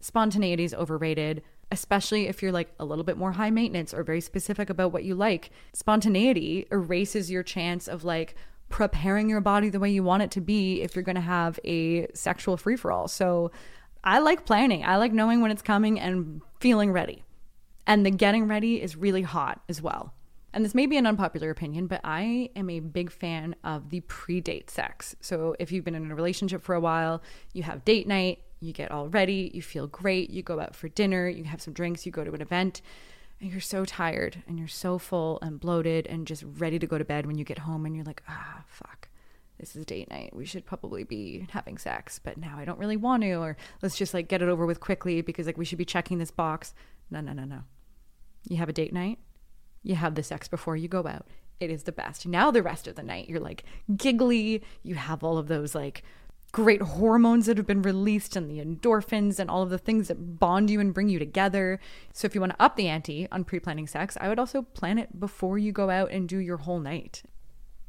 Spontaneity 0.00 0.64
is 0.64 0.74
overrated 0.74 1.42
especially 1.72 2.28
if 2.28 2.42
you're 2.42 2.52
like 2.52 2.72
a 2.78 2.84
little 2.84 3.04
bit 3.04 3.16
more 3.16 3.32
high 3.32 3.50
maintenance 3.50 3.92
or 3.92 4.02
very 4.04 4.20
specific 4.20 4.70
about 4.70 4.92
what 4.92 5.04
you 5.04 5.14
like. 5.14 5.50
Spontaneity 5.72 6.66
erases 6.70 7.30
your 7.30 7.42
chance 7.42 7.88
of 7.88 8.04
like, 8.04 8.36
preparing 8.68 9.28
your 9.28 9.40
body 9.40 9.68
the 9.68 9.80
way 9.80 9.90
you 9.90 10.02
want 10.02 10.22
it 10.22 10.30
to 10.32 10.40
be 10.40 10.82
if 10.82 10.94
you're 10.94 11.04
going 11.04 11.16
to 11.16 11.20
have 11.20 11.58
a 11.64 12.06
sexual 12.14 12.56
free 12.56 12.76
for 12.76 12.90
all. 12.90 13.08
So 13.08 13.50
I 14.02 14.18
like 14.18 14.44
planning. 14.44 14.84
I 14.84 14.96
like 14.96 15.12
knowing 15.12 15.40
when 15.40 15.50
it's 15.50 15.62
coming 15.62 15.98
and 16.00 16.42
feeling 16.60 16.92
ready. 16.92 17.22
And 17.86 18.04
the 18.04 18.10
getting 18.10 18.48
ready 18.48 18.82
is 18.82 18.96
really 18.96 19.22
hot 19.22 19.62
as 19.68 19.80
well. 19.80 20.12
And 20.52 20.64
this 20.64 20.74
may 20.74 20.86
be 20.86 20.96
an 20.96 21.06
unpopular 21.06 21.50
opinion, 21.50 21.86
but 21.86 22.00
I 22.02 22.50
am 22.56 22.70
a 22.70 22.80
big 22.80 23.10
fan 23.10 23.54
of 23.62 23.90
the 23.90 24.00
pre 24.00 24.40
date 24.40 24.70
sex. 24.70 25.14
So 25.20 25.54
if 25.58 25.70
you've 25.70 25.84
been 25.84 25.94
in 25.94 26.10
a 26.10 26.14
relationship 26.14 26.62
for 26.62 26.74
a 26.74 26.80
while, 26.80 27.22
you 27.52 27.62
have 27.62 27.84
date 27.84 28.08
night, 28.08 28.40
you 28.60 28.72
get 28.72 28.90
all 28.90 29.08
ready, 29.08 29.50
you 29.52 29.60
feel 29.60 29.86
great, 29.86 30.30
you 30.30 30.42
go 30.42 30.58
out 30.58 30.74
for 30.74 30.88
dinner, 30.88 31.28
you 31.28 31.44
have 31.44 31.60
some 31.60 31.74
drinks, 31.74 32.06
you 32.06 32.12
go 32.12 32.24
to 32.24 32.32
an 32.32 32.40
event 32.40 32.80
and 33.40 33.50
you're 33.50 33.60
so 33.60 33.84
tired 33.84 34.42
and 34.46 34.58
you're 34.58 34.68
so 34.68 34.98
full 34.98 35.38
and 35.42 35.60
bloated 35.60 36.06
and 36.06 36.26
just 36.26 36.44
ready 36.58 36.78
to 36.78 36.86
go 36.86 36.98
to 36.98 37.04
bed 37.04 37.26
when 37.26 37.38
you 37.38 37.44
get 37.44 37.58
home 37.58 37.84
and 37.84 37.94
you're 37.94 38.04
like, 38.04 38.22
ah, 38.28 38.64
fuck, 38.66 39.08
this 39.58 39.76
is 39.76 39.84
date 39.84 40.10
night. 40.10 40.34
We 40.34 40.46
should 40.46 40.64
probably 40.64 41.04
be 41.04 41.46
having 41.50 41.78
sex, 41.78 42.18
but 42.18 42.38
now 42.38 42.56
I 42.58 42.64
don't 42.64 42.78
really 42.78 42.96
want 42.96 43.22
to, 43.22 43.34
or 43.34 43.56
let's 43.82 43.96
just 43.96 44.14
like 44.14 44.28
get 44.28 44.42
it 44.42 44.48
over 44.48 44.64
with 44.64 44.80
quickly 44.80 45.20
because 45.20 45.46
like 45.46 45.58
we 45.58 45.64
should 45.64 45.78
be 45.78 45.84
checking 45.84 46.18
this 46.18 46.30
box. 46.30 46.74
No, 47.10 47.20
no, 47.20 47.32
no, 47.32 47.44
no. 47.44 47.62
You 48.48 48.56
have 48.56 48.68
a 48.68 48.72
date 48.72 48.92
night, 48.92 49.18
you 49.82 49.96
have 49.96 50.14
the 50.14 50.22
sex 50.22 50.48
before 50.48 50.76
you 50.76 50.88
go 50.88 51.06
out. 51.06 51.26
It 51.60 51.70
is 51.70 51.84
the 51.84 51.92
best. 51.92 52.26
Now, 52.26 52.50
the 52.50 52.62
rest 52.62 52.86
of 52.86 52.96
the 52.96 53.02
night, 53.02 53.28
you're 53.28 53.40
like 53.40 53.64
giggly. 53.96 54.62
You 54.82 54.94
have 54.96 55.24
all 55.24 55.38
of 55.38 55.48
those 55.48 55.74
like 55.74 56.02
great 56.56 56.80
hormones 56.80 57.44
that 57.44 57.58
have 57.58 57.66
been 57.66 57.82
released 57.82 58.34
and 58.34 58.50
the 58.50 58.64
endorphins 58.64 59.38
and 59.38 59.50
all 59.50 59.62
of 59.62 59.68
the 59.68 59.76
things 59.76 60.08
that 60.08 60.38
bond 60.38 60.70
you 60.70 60.80
and 60.80 60.94
bring 60.94 61.06
you 61.06 61.18
together. 61.18 61.78
So 62.14 62.24
if 62.24 62.34
you 62.34 62.40
want 62.40 62.54
to 62.54 62.62
up 62.62 62.76
the 62.76 62.88
ante 62.88 63.28
on 63.30 63.44
pre-planning 63.44 63.86
sex, 63.86 64.16
I 64.18 64.30
would 64.30 64.38
also 64.38 64.62
plan 64.62 64.96
it 64.96 65.20
before 65.20 65.58
you 65.58 65.70
go 65.70 65.90
out 65.90 66.10
and 66.10 66.26
do 66.26 66.38
your 66.38 66.56
whole 66.56 66.80
night. 66.80 67.22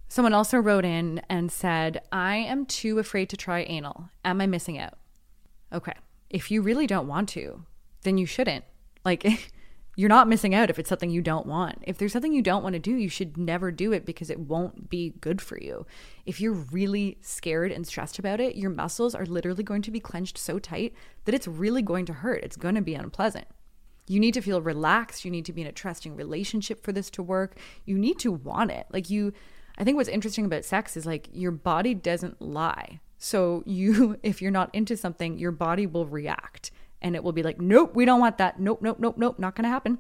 Someone 0.09 0.33
also 0.33 0.57
wrote 0.57 0.83
in 0.83 1.21
and 1.29 1.49
said, 1.49 2.01
"I 2.11 2.35
am 2.35 2.65
too 2.65 2.99
afraid 2.99 3.29
to 3.29 3.37
try 3.37 3.61
anal. 3.61 4.09
Am 4.25 4.41
I 4.41 4.47
missing 4.47 4.77
out?" 4.77 4.95
Okay. 5.71 5.93
If 6.29 6.51
you 6.51 6.61
really 6.61 6.87
don't 6.87 7.07
want 7.07 7.29
to, 7.29 7.63
then 8.01 8.17
you 8.17 8.25
shouldn't. 8.25 8.65
Like 9.05 9.23
you're 9.97 10.09
not 10.09 10.29
missing 10.29 10.53
out 10.53 10.69
if 10.69 10.77
it's 10.77 10.89
something 10.89 11.09
you 11.09 11.23
don't 11.23 11.47
want. 11.47 11.79
If 11.87 11.97
there's 11.97 12.13
something 12.13 12.31
you 12.31 12.43
don't 12.43 12.61
want 12.61 12.73
to 12.73 12.79
do, 12.79 12.95
you 12.95 13.09
should 13.09 13.35
never 13.35 13.71
do 13.71 13.91
it 13.91 14.05
because 14.05 14.29
it 14.29 14.39
won't 14.39 14.91
be 14.91 15.15
good 15.21 15.41
for 15.41 15.57
you. 15.59 15.87
If 16.23 16.39
you're 16.39 16.53
really 16.53 17.17
scared 17.21 17.71
and 17.71 17.85
stressed 17.85 18.19
about 18.19 18.39
it, 18.39 18.55
your 18.55 18.69
muscles 18.69 19.15
are 19.15 19.25
literally 19.25 19.63
going 19.63 19.81
to 19.81 19.91
be 19.91 19.99
clenched 19.99 20.37
so 20.37 20.59
tight 20.59 20.93
that 21.25 21.33
it's 21.33 21.47
really 21.47 21.81
going 21.81 22.05
to 22.05 22.13
hurt. 22.13 22.43
It's 22.43 22.55
going 22.55 22.75
to 22.75 22.81
be 22.81 22.93
unpleasant. 22.93 23.47
You 24.07 24.19
need 24.19 24.35
to 24.35 24.41
feel 24.41 24.61
relaxed. 24.61 25.25
You 25.25 25.31
need 25.31 25.45
to 25.45 25.53
be 25.53 25.61
in 25.61 25.67
a 25.67 25.71
trusting 25.71 26.15
relationship 26.15 26.83
for 26.83 26.91
this 26.91 27.09
to 27.11 27.23
work. 27.23 27.57
You 27.83 27.97
need 27.97 28.19
to 28.19 28.31
want 28.31 28.69
it. 28.69 28.85
Like 28.91 29.09
you, 29.09 29.33
I 29.79 29.83
think 29.83 29.97
what's 29.97 30.09
interesting 30.09 30.45
about 30.45 30.63
sex 30.63 30.95
is 30.95 31.07
like 31.07 31.27
your 31.33 31.51
body 31.51 31.95
doesn't 31.95 32.39
lie. 32.39 32.99
So 33.17 33.63
you, 33.65 34.19
if 34.23 34.43
you're 34.43 34.51
not 34.51 34.69
into 34.75 34.95
something, 34.95 35.39
your 35.39 35.51
body 35.51 35.87
will 35.87 36.05
react 36.05 36.69
and 37.01 37.15
it 37.15 37.23
will 37.23 37.31
be 37.31 37.43
like, 37.43 37.59
nope, 37.59 37.95
we 37.95 38.05
don't 38.05 38.19
want 38.19 38.37
that. 38.37 38.59
Nope, 38.59 38.81
nope, 38.81 38.97
nope, 38.99 39.17
nope, 39.17 39.39
not 39.39 39.55
going 39.55 39.63
to 39.63 39.69
happen. 39.69 39.99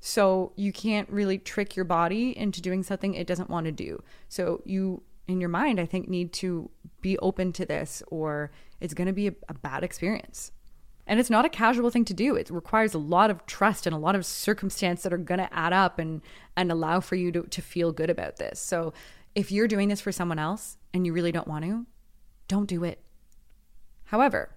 So 0.00 0.52
you 0.56 0.72
can't 0.72 1.08
really 1.10 1.38
trick 1.38 1.76
your 1.76 1.84
body 1.84 2.36
into 2.36 2.62
doing 2.62 2.82
something 2.82 3.14
it 3.14 3.26
doesn't 3.26 3.50
want 3.50 3.66
to 3.66 3.72
do. 3.72 4.02
So 4.28 4.62
you, 4.64 5.02
in 5.28 5.40
your 5.40 5.50
mind, 5.50 5.78
I 5.78 5.86
think, 5.86 6.08
need 6.08 6.32
to 6.34 6.70
be 7.02 7.18
open 7.18 7.52
to 7.54 7.66
this 7.66 8.02
or 8.08 8.50
it's 8.80 8.94
going 8.94 9.06
to 9.06 9.12
be 9.12 9.28
a, 9.28 9.34
a 9.48 9.54
bad 9.54 9.84
experience. 9.84 10.52
And 11.06 11.18
it's 11.18 11.28
not 11.28 11.44
a 11.44 11.50
casual 11.50 11.90
thing 11.90 12.04
to 12.06 12.14
do. 12.14 12.36
It 12.36 12.50
requires 12.50 12.94
a 12.94 12.98
lot 12.98 13.30
of 13.30 13.44
trust 13.44 13.86
and 13.86 13.94
a 13.94 13.98
lot 13.98 14.14
of 14.14 14.24
circumstance 14.24 15.02
that 15.02 15.12
are 15.12 15.18
going 15.18 15.40
to 15.40 15.52
add 15.52 15.72
up 15.72 15.98
and 15.98 16.22
and 16.56 16.70
allow 16.70 17.00
for 17.00 17.16
you 17.16 17.32
to, 17.32 17.42
to 17.42 17.60
feel 17.60 17.90
good 17.90 18.10
about 18.10 18.36
this. 18.36 18.60
So 18.60 18.92
if 19.34 19.50
you're 19.50 19.68
doing 19.68 19.88
this 19.88 20.00
for 20.00 20.12
someone 20.12 20.38
else 20.38 20.76
and 20.94 21.04
you 21.04 21.12
really 21.12 21.32
don't 21.32 21.48
want 21.48 21.64
to, 21.64 21.86
don't 22.48 22.66
do 22.66 22.84
it. 22.84 23.02
However, 24.04 24.50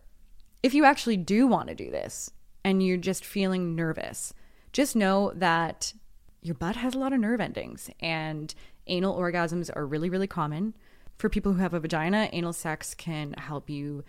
if 0.63 0.74
you 0.74 0.86
actually 0.86 1.17
do 1.17 1.46
want 1.46 1.67
to 1.67 1.75
do 1.75 1.91
this 1.91 2.32
and 2.63 2.82
you're 2.82 2.98
just 2.98 3.25
feeling 3.25 3.75
nervous, 3.75 4.34
just 4.72 4.96
know 4.96 5.34
that 5.36 5.93
your 6.41 6.55
butt 6.55 6.77
has 6.77 6.96
a 6.96 7.00
lot 7.00 7.13
of 7.13 7.20
nerve 7.20 7.41
endings 7.41 7.89
and 8.00 8.55
anal 8.88 9.17
orgasms 9.17 9.70
are 9.75 9.86
really, 9.86 10.10
really 10.10 10.27
common. 10.27 10.74
For 11.17 11.29
people 11.29 11.53
who 11.53 11.60
have 11.60 11.74
a 11.74 11.79
vagina, 11.79 12.29
anal 12.32 12.53
sex 12.53 12.96
can 12.96 13.34
help 13.34 13.70
you 13.70 14.03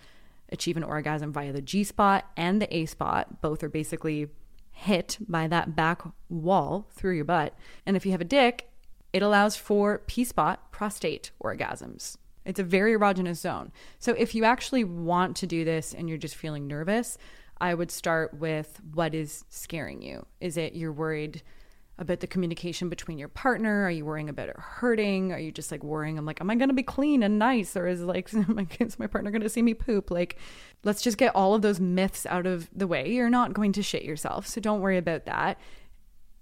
achieve 0.51 0.77
an 0.77 0.85
orgasm 0.85 1.33
via 1.33 1.53
the 1.53 1.61
G 1.61 1.85
spot 1.85 2.31
and 2.37 2.63
the 2.63 2.75
A 2.75 2.87
spot. 2.87 3.41
Both 3.41 3.63
are 3.63 3.69
basically 3.69 4.29
hit 4.71 5.19
by 5.29 5.49
that 5.49 5.77
back 5.77 6.03
wall 6.29 6.87
through 6.93 7.17
your 7.17 7.25
butt. 7.25 7.55
And 7.85 7.97
if 7.97 8.07
you 8.07 8.13
have 8.13 8.21
a 8.21 8.25
dick, 8.25 8.71
it 9.13 9.23
allows 9.23 9.57
for 9.57 9.99
P 10.07 10.25
spot 10.25 10.73
prostate 10.73 11.31
orgasms. 11.43 12.17
It's 12.45 12.61
a 12.61 12.65
very 12.65 12.95
erogenous 12.95 13.37
zone. 13.37 13.73
So 13.99 14.13
if 14.13 14.35
you 14.35 14.45
actually 14.45 14.85
want 14.85 15.37
to 15.37 15.47
do 15.47 15.65
this 15.65 15.95
and 15.95 16.09
you're 16.09 16.19
just 16.19 16.37
feeling 16.37 16.67
nervous, 16.67 17.19
I 17.61 17.75
would 17.75 17.91
start 17.91 18.35
with 18.35 18.81
what 18.93 19.15
is 19.15 19.45
scaring 19.49 20.03
you. 20.03 20.27
Is 20.41 20.57
it 20.57 20.75
you're 20.75 20.93
worried 20.93 21.43
about 21.97 22.21
the 22.21 22.27
communication 22.27 22.89
between 22.89 23.19
your 23.19 23.29
partner? 23.29 23.85
Are 23.85 23.91
you 23.91 24.05
worrying 24.05 24.29
about 24.29 24.49
it 24.49 24.57
hurting? 24.59 25.33
Are 25.33 25.39
you 25.39 25.53
just 25.53 25.71
like 25.71 25.85
worrying? 25.85 26.19
I'm 26.19 26.27
like, 26.27 26.41
am 26.41 26.51
I 26.51 26.57
going 26.57 26.69
to 26.69 26.75
be 26.75 26.83
clean 26.83 27.23
and 27.23 27.39
nice? 27.39 27.77
Or 27.77 27.87
is 27.87 28.03
like, 28.03 28.33
is 28.81 28.99
my 28.99 29.07
partner 29.07 29.31
going 29.31 29.43
to 29.43 29.49
see 29.49 29.63
me 29.63 29.75
poop? 29.75 30.11
Like, 30.11 30.37
let's 30.83 31.03
just 31.03 31.19
get 31.19 31.35
all 31.37 31.55
of 31.55 31.63
those 31.63 31.79
myths 31.79 32.27
out 32.27 32.47
of 32.47 32.69
the 32.75 32.89
way. 32.89 33.13
You're 33.13 33.31
not 33.31 33.53
going 33.53 33.73
to 33.73 33.83
shit 33.83 34.03
yourself. 34.03 34.47
So 34.47 34.61
don't 34.61 34.81
worry 34.81 34.99
about 34.99 35.27
that. 35.27 35.59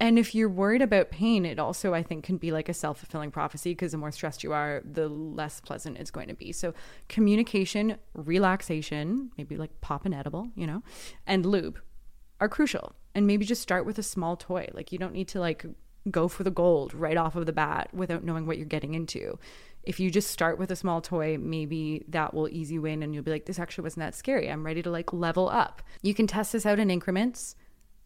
And 0.02 0.18
if 0.18 0.34
you're 0.34 0.48
worried 0.48 0.82
about 0.82 1.12
pain, 1.12 1.46
it 1.46 1.60
also, 1.60 1.94
I 1.94 2.02
think, 2.02 2.24
can 2.24 2.36
be 2.36 2.50
like 2.50 2.68
a 2.68 2.74
self 2.74 2.98
fulfilling 2.98 3.30
prophecy 3.30 3.70
because 3.70 3.92
the 3.92 3.98
more 3.98 4.10
stressed 4.10 4.42
you 4.42 4.52
are, 4.52 4.82
the 4.84 5.06
less 5.06 5.60
pleasant 5.60 5.96
it's 5.96 6.10
going 6.10 6.26
to 6.26 6.34
be. 6.34 6.50
So, 6.50 6.74
communication, 7.08 7.98
relaxation, 8.12 9.30
maybe 9.38 9.56
like 9.56 9.80
pop 9.80 10.04
an 10.04 10.12
edible, 10.12 10.48
you 10.56 10.66
know, 10.66 10.82
and 11.24 11.46
lube 11.46 11.78
are 12.40 12.48
crucial. 12.48 12.96
And 13.14 13.28
maybe 13.28 13.44
just 13.44 13.62
start 13.62 13.86
with 13.86 13.96
a 13.96 14.02
small 14.02 14.36
toy. 14.36 14.68
Like, 14.72 14.90
you 14.90 14.98
don't 14.98 15.12
need 15.12 15.28
to 15.28 15.38
like 15.38 15.64
go 16.10 16.26
for 16.26 16.42
the 16.42 16.50
gold 16.50 16.92
right 16.94 17.16
off 17.16 17.36
of 17.36 17.46
the 17.46 17.52
bat 17.52 17.88
without 17.92 18.24
knowing 18.24 18.44
what 18.44 18.56
you're 18.56 18.66
getting 18.66 18.94
into. 18.94 19.38
If 19.84 20.00
you 20.00 20.10
just 20.10 20.32
start 20.32 20.58
with 20.58 20.72
a 20.72 20.76
small 20.76 21.00
toy, 21.00 21.38
maybe 21.38 22.04
that 22.08 22.34
will 22.34 22.48
ease 22.48 22.72
you 22.72 22.86
in 22.86 23.04
and 23.04 23.14
you'll 23.14 23.22
be 23.22 23.30
like, 23.30 23.46
this 23.46 23.60
actually 23.60 23.82
wasn't 23.82 24.00
that 24.00 24.16
scary. 24.16 24.50
I'm 24.50 24.66
ready 24.66 24.82
to 24.82 24.90
like 24.90 25.12
level 25.12 25.48
up. 25.48 25.80
You 26.02 26.12
can 26.12 26.26
test 26.26 26.54
this 26.54 26.66
out 26.66 26.80
in 26.80 26.90
increments 26.90 27.54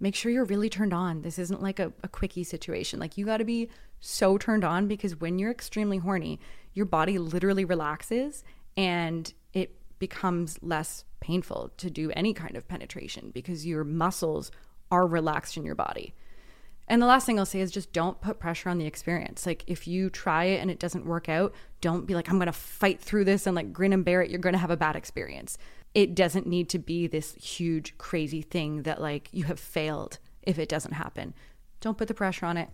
make 0.00 0.15
sure 0.15 0.31
you're 0.31 0.45
really 0.45 0.69
turned 0.69 0.93
on. 0.93 1.23
This 1.23 1.38
isn't 1.38 1.62
like 1.62 1.79
a, 1.79 1.93
a 2.03 2.09
quickie 2.09 2.45
situation. 2.45 3.00
Like, 3.00 3.17
you 3.17 3.25
got 3.25 3.38
to 3.38 3.45
be 3.45 3.69
so 4.00 4.38
turned 4.38 4.65
on 4.65 4.88
because 4.88 5.21
when 5.21 5.38
you're 5.38 5.50
extremely 5.50 5.99
horny, 5.99 6.38
your 6.75 6.87
body 6.87 7.19
literally 7.19 7.65
relaxes 7.65 8.45
and 8.76 9.33
it 9.53 9.76
becomes 9.99 10.59
less 10.62 11.05
painful 11.21 11.73
to 11.79 11.91
do 11.91 12.11
any 12.12 12.35
kind 12.35 12.57
of 12.57 12.69
penetration 12.69 13.31
because 13.33 13.67
your 13.67 13.85
muscles 13.85 14.50
are 14.91 15.07
relaxed 15.07 15.57
in 15.57 15.65
your 15.65 15.75
body. 15.75 16.15
And 16.88 17.03
the 17.03 17.07
last 17.07 17.26
thing 17.26 17.38
I'll 17.38 17.47
say 17.47 17.61
is 17.61 17.73
just 17.73 17.93
don't 17.93 18.21
put 18.21 18.38
pressure 18.38 18.69
on 18.69 18.79
the 18.79 18.87
experience. 18.87 19.45
Like 19.45 19.65
if 19.67 19.88
you 19.88 20.09
try 20.09 20.45
it 20.45 20.61
and 20.61 20.71
it 20.71 20.79
doesn't 20.79 21.05
work 21.05 21.29
out, 21.29 21.53
don't 21.81 22.07
be 22.07 22.15
like, 22.15 22.29
I'm 22.29 22.37
going 22.37 22.47
to 22.47 22.53
fight 22.53 23.00
through 23.00 23.25
this 23.25 23.47
and 23.47 23.57
like 23.57 23.73
grin 23.73 23.93
and 23.93 24.05
bear 24.05 24.23
it. 24.23 24.31
You're 24.31 24.38
going 24.38 24.53
to 24.53 24.59
have 24.59 24.71
a 24.71 24.76
bad 24.76 24.95
experience 24.95 25.59
it 25.97 26.15
doesn't 26.15 26.47
need 26.47 26.69
to 26.69 26.79
be 26.79 27.07
this 27.07 27.35
huge, 27.37 27.97
crazy 27.97 28.43
thing 28.43 28.83
that 28.83 29.00
like 29.00 29.31
you 29.33 29.45
have 29.45 29.59
failed 29.59 30.19
if 30.43 30.59
it 30.59 30.69
doesn't 30.69 30.93
happen. 30.93 31.33
Don't 31.81 31.97
put 31.97 32.07
the 32.07 32.12
pressure 32.12 32.45
on 32.45 32.59
it. 32.59 32.69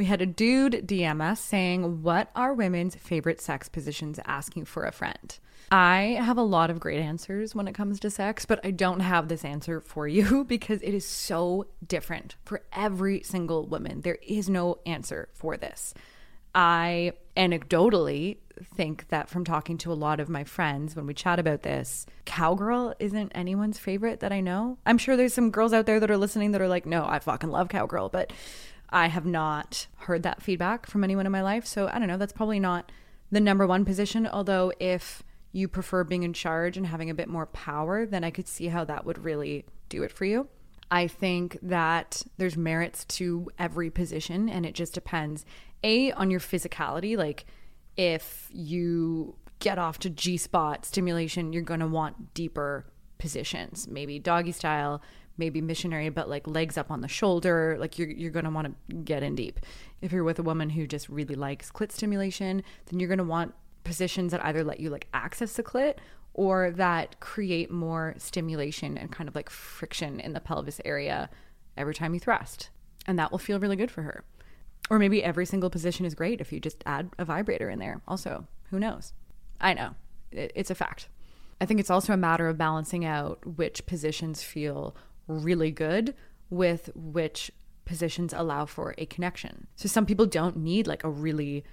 We 0.00 0.06
had 0.06 0.22
a 0.22 0.26
dude 0.26 0.86
DM 0.86 1.20
us 1.20 1.40
saying, 1.40 2.02
What 2.02 2.30
are 2.34 2.54
women's 2.54 2.94
favorite 2.94 3.38
sex 3.38 3.68
positions 3.68 4.18
asking 4.24 4.64
for 4.64 4.86
a 4.86 4.92
friend? 4.92 5.38
I 5.70 6.18
have 6.22 6.38
a 6.38 6.42
lot 6.42 6.70
of 6.70 6.80
great 6.80 7.00
answers 7.00 7.54
when 7.54 7.68
it 7.68 7.74
comes 7.74 8.00
to 8.00 8.08
sex, 8.08 8.46
but 8.46 8.64
I 8.64 8.70
don't 8.70 9.00
have 9.00 9.28
this 9.28 9.44
answer 9.44 9.78
for 9.78 10.08
you 10.08 10.44
because 10.48 10.80
it 10.80 10.94
is 10.94 11.04
so 11.04 11.66
different 11.86 12.36
for 12.46 12.62
every 12.72 13.22
single 13.24 13.66
woman. 13.66 14.00
There 14.00 14.16
is 14.26 14.48
no 14.48 14.78
answer 14.86 15.28
for 15.34 15.58
this. 15.58 15.92
I 16.54 17.12
anecdotally 17.36 18.38
think 18.74 19.08
that 19.08 19.28
from 19.28 19.44
talking 19.44 19.76
to 19.78 19.92
a 19.92 19.94
lot 19.94 20.18
of 20.18 20.28
my 20.28 20.44
friends 20.44 20.96
when 20.96 21.06
we 21.06 21.12
chat 21.14 21.38
about 21.38 21.62
this, 21.62 22.06
cowgirl 22.24 22.94
isn't 22.98 23.32
anyone's 23.34 23.78
favorite 23.78 24.20
that 24.20 24.32
I 24.32 24.40
know. 24.40 24.78
I'm 24.86 24.98
sure 24.98 25.16
there's 25.16 25.34
some 25.34 25.50
girls 25.50 25.74
out 25.74 25.84
there 25.84 26.00
that 26.00 26.10
are 26.10 26.16
listening 26.16 26.52
that 26.52 26.60
are 26.60 26.68
like, 26.68 26.86
no, 26.86 27.04
I 27.06 27.18
fucking 27.18 27.50
love 27.50 27.68
cowgirl, 27.68 28.08
but 28.08 28.32
I 28.90 29.06
have 29.06 29.26
not 29.26 29.86
heard 29.98 30.22
that 30.24 30.42
feedback 30.42 30.86
from 30.86 31.04
anyone 31.04 31.26
in 31.26 31.32
my 31.32 31.42
life. 31.42 31.66
So 31.66 31.88
I 31.88 31.98
don't 31.98 32.08
know, 32.08 32.18
that's 32.18 32.32
probably 32.32 32.60
not 32.60 32.90
the 33.30 33.40
number 33.40 33.66
one 33.66 33.84
position. 33.84 34.26
Although, 34.26 34.72
if 34.80 35.22
you 35.52 35.68
prefer 35.68 36.04
being 36.04 36.22
in 36.22 36.32
charge 36.32 36.76
and 36.76 36.86
having 36.86 37.10
a 37.10 37.14
bit 37.14 37.28
more 37.28 37.46
power, 37.46 38.06
then 38.06 38.24
I 38.24 38.30
could 38.30 38.46
see 38.48 38.68
how 38.68 38.84
that 38.84 39.04
would 39.04 39.24
really 39.24 39.64
do 39.88 40.02
it 40.02 40.12
for 40.12 40.24
you. 40.24 40.48
I 40.90 41.06
think 41.06 41.58
that 41.62 42.22
there's 42.36 42.56
merits 42.56 43.04
to 43.06 43.48
every 43.58 43.90
position 43.90 44.48
and 44.48 44.66
it 44.66 44.74
just 44.74 44.92
depends 44.92 45.44
A 45.84 46.12
on 46.12 46.30
your 46.30 46.40
physicality, 46.40 47.16
like 47.16 47.46
if 47.96 48.48
you 48.52 49.36
get 49.60 49.78
off 49.78 49.98
to 50.00 50.10
G 50.10 50.36
spot 50.36 50.84
stimulation, 50.84 51.52
you're 51.52 51.62
going 51.62 51.80
to 51.80 51.86
want 51.86 52.34
deeper 52.34 52.86
positions, 53.18 53.86
maybe 53.86 54.18
doggy 54.18 54.52
style, 54.52 55.02
maybe 55.40 55.60
missionary, 55.60 56.08
but 56.08 56.28
like 56.28 56.46
legs 56.46 56.78
up 56.78 56.92
on 56.92 57.00
the 57.00 57.08
shoulder, 57.08 57.76
like 57.80 57.98
you're, 57.98 58.08
you're 58.08 58.30
to 58.44 58.50
want 58.50 58.68
to 58.88 58.94
get 58.94 59.24
in 59.24 59.34
deep. 59.34 59.58
If 60.00 60.12
you're 60.12 60.22
with 60.22 60.38
a 60.38 60.44
woman 60.44 60.70
who 60.70 60.86
just 60.86 61.08
really 61.08 61.34
likes 61.34 61.72
clit 61.72 61.90
stimulation, 61.90 62.62
then 62.86 63.00
you're 63.00 63.08
to 63.18 63.24
want 63.24 63.54
positions 63.82 64.30
that 64.30 64.44
either 64.44 64.62
let 64.62 64.78
you 64.78 64.90
like 64.90 65.08
access 65.12 65.54
the 65.54 65.64
clit 65.64 65.96
or 66.34 66.70
that 66.70 67.18
create 67.18 67.72
more 67.72 68.14
stimulation 68.18 68.96
and 68.96 69.10
kind 69.10 69.28
of 69.28 69.34
like 69.34 69.50
friction 69.50 70.20
in 70.20 70.32
the 70.32 70.40
pelvis 70.40 70.80
area 70.84 71.28
every 71.76 71.94
time 71.94 72.14
you 72.14 72.20
thrust. 72.20 72.70
And 73.06 73.18
that 73.18 73.32
will 73.32 73.38
feel 73.38 73.58
really 73.58 73.76
good 73.76 73.90
for 73.90 74.02
her. 74.02 74.22
Or 74.90 74.98
maybe 74.98 75.24
every 75.24 75.46
single 75.46 75.70
position 75.70 76.06
is 76.06 76.14
great 76.14 76.40
if 76.40 76.52
you 76.52 76.60
just 76.60 76.82
add 76.86 77.10
a 77.18 77.24
vibrator 77.24 77.68
in 77.68 77.78
there. 77.78 78.02
Also, 78.06 78.46
who 78.70 78.78
knows? 78.78 79.12
I 79.60 79.74
know. 79.74 79.94
It's 80.30 80.70
a 80.70 80.74
fact. 80.74 81.08
I 81.60 81.66
think 81.66 81.80
it's 81.80 81.90
also 81.90 82.12
a 82.12 82.16
matter 82.16 82.48
of 82.48 82.56
balancing 82.56 83.04
out 83.04 83.44
which 83.44 83.84
positions 83.86 84.42
feel 84.42 84.96
really 85.30 85.70
good 85.70 86.14
with 86.50 86.90
which 86.94 87.50
positions 87.84 88.32
allow 88.32 88.66
for 88.66 88.94
a 88.98 89.06
connection. 89.06 89.66
So 89.76 89.88
some 89.88 90.06
people 90.06 90.26
don't 90.26 90.56
need 90.56 90.86
like 90.86 91.04
a 91.04 91.10
really 91.10 91.64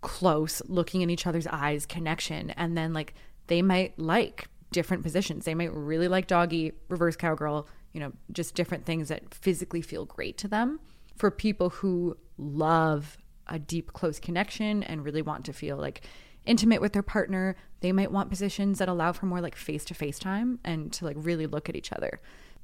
close 0.00 0.62
looking 0.66 1.02
in 1.02 1.10
each 1.10 1.26
other's 1.26 1.46
eyes 1.46 1.84
connection 1.84 2.50
and 2.50 2.76
then 2.76 2.92
like 2.92 3.14
they 3.48 3.62
might 3.62 3.98
like 3.98 4.48
different 4.70 5.02
positions. 5.02 5.44
They 5.44 5.54
might 5.54 5.72
really 5.74 6.08
like 6.08 6.26
doggy 6.26 6.72
reverse 6.88 7.16
cowgirl 7.16 7.68
you 7.92 8.00
know 8.00 8.12
just 8.32 8.54
different 8.54 8.84
things 8.84 9.08
that 9.08 9.34
physically 9.34 9.82
feel 9.82 10.04
great 10.04 10.38
to 10.38 10.48
them. 10.48 10.80
For 11.16 11.30
people 11.30 11.70
who 11.70 12.16
love 12.36 13.18
a 13.46 13.58
deep 13.58 13.92
close 13.92 14.20
connection 14.20 14.82
and 14.82 15.04
really 15.04 15.22
want 15.22 15.44
to 15.46 15.52
feel 15.52 15.76
like 15.76 16.02
intimate 16.44 16.80
with 16.80 16.92
their 16.92 17.02
partner 17.02 17.56
they 17.80 17.92
might 17.92 18.10
want 18.10 18.30
positions 18.30 18.78
that 18.78 18.88
allow 18.88 19.12
for 19.12 19.26
more 19.26 19.40
like 19.40 19.54
face 19.54 19.84
to 19.84 19.94
face 19.94 20.18
time 20.18 20.58
and 20.64 20.92
to 20.92 21.04
like 21.04 21.16
really 21.18 21.46
look 21.46 21.68
at 21.68 21.76
each 21.76 21.92
other 21.92 22.20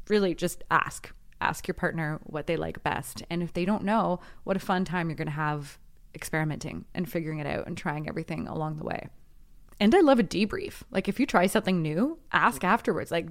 really 0.09 0.35
just 0.35 0.65
ask 0.71 1.13
ask 1.41 1.69
your 1.69 1.75
partner 1.75 2.21
what 2.25 2.47
they 2.47 2.57
like 2.57 2.83
best 2.83 3.23
and 3.29 3.43
if 3.43 3.53
they 3.53 3.65
don't 3.65 3.85
know 3.85 4.19
what 4.45 4.57
a 4.57 4.61
fun 4.61 4.85
time 4.85 5.09
you're 5.09 5.17
going 5.17 5.27
to 5.27 5.33
have 5.33 5.79
experimenting 6.15 6.85
and 6.95 7.11
figuring 7.11 7.39
it 7.39 7.47
out 7.47 7.67
and 7.67 7.77
trying 7.77 8.09
everything 8.09 8.47
along 8.47 8.77
the 8.77 8.85
way. 8.85 9.09
And 9.81 9.93
I 9.95 10.01
love 10.01 10.21
a 10.21 10.25
debrief. 10.25 10.83
Like 10.93 11.09
if 11.09 11.19
you 11.19 11.27
try 11.27 11.47
something 11.47 11.83
new, 11.83 12.19
ask 12.33 12.63
afterwards. 12.63 13.11
Like 13.11 13.27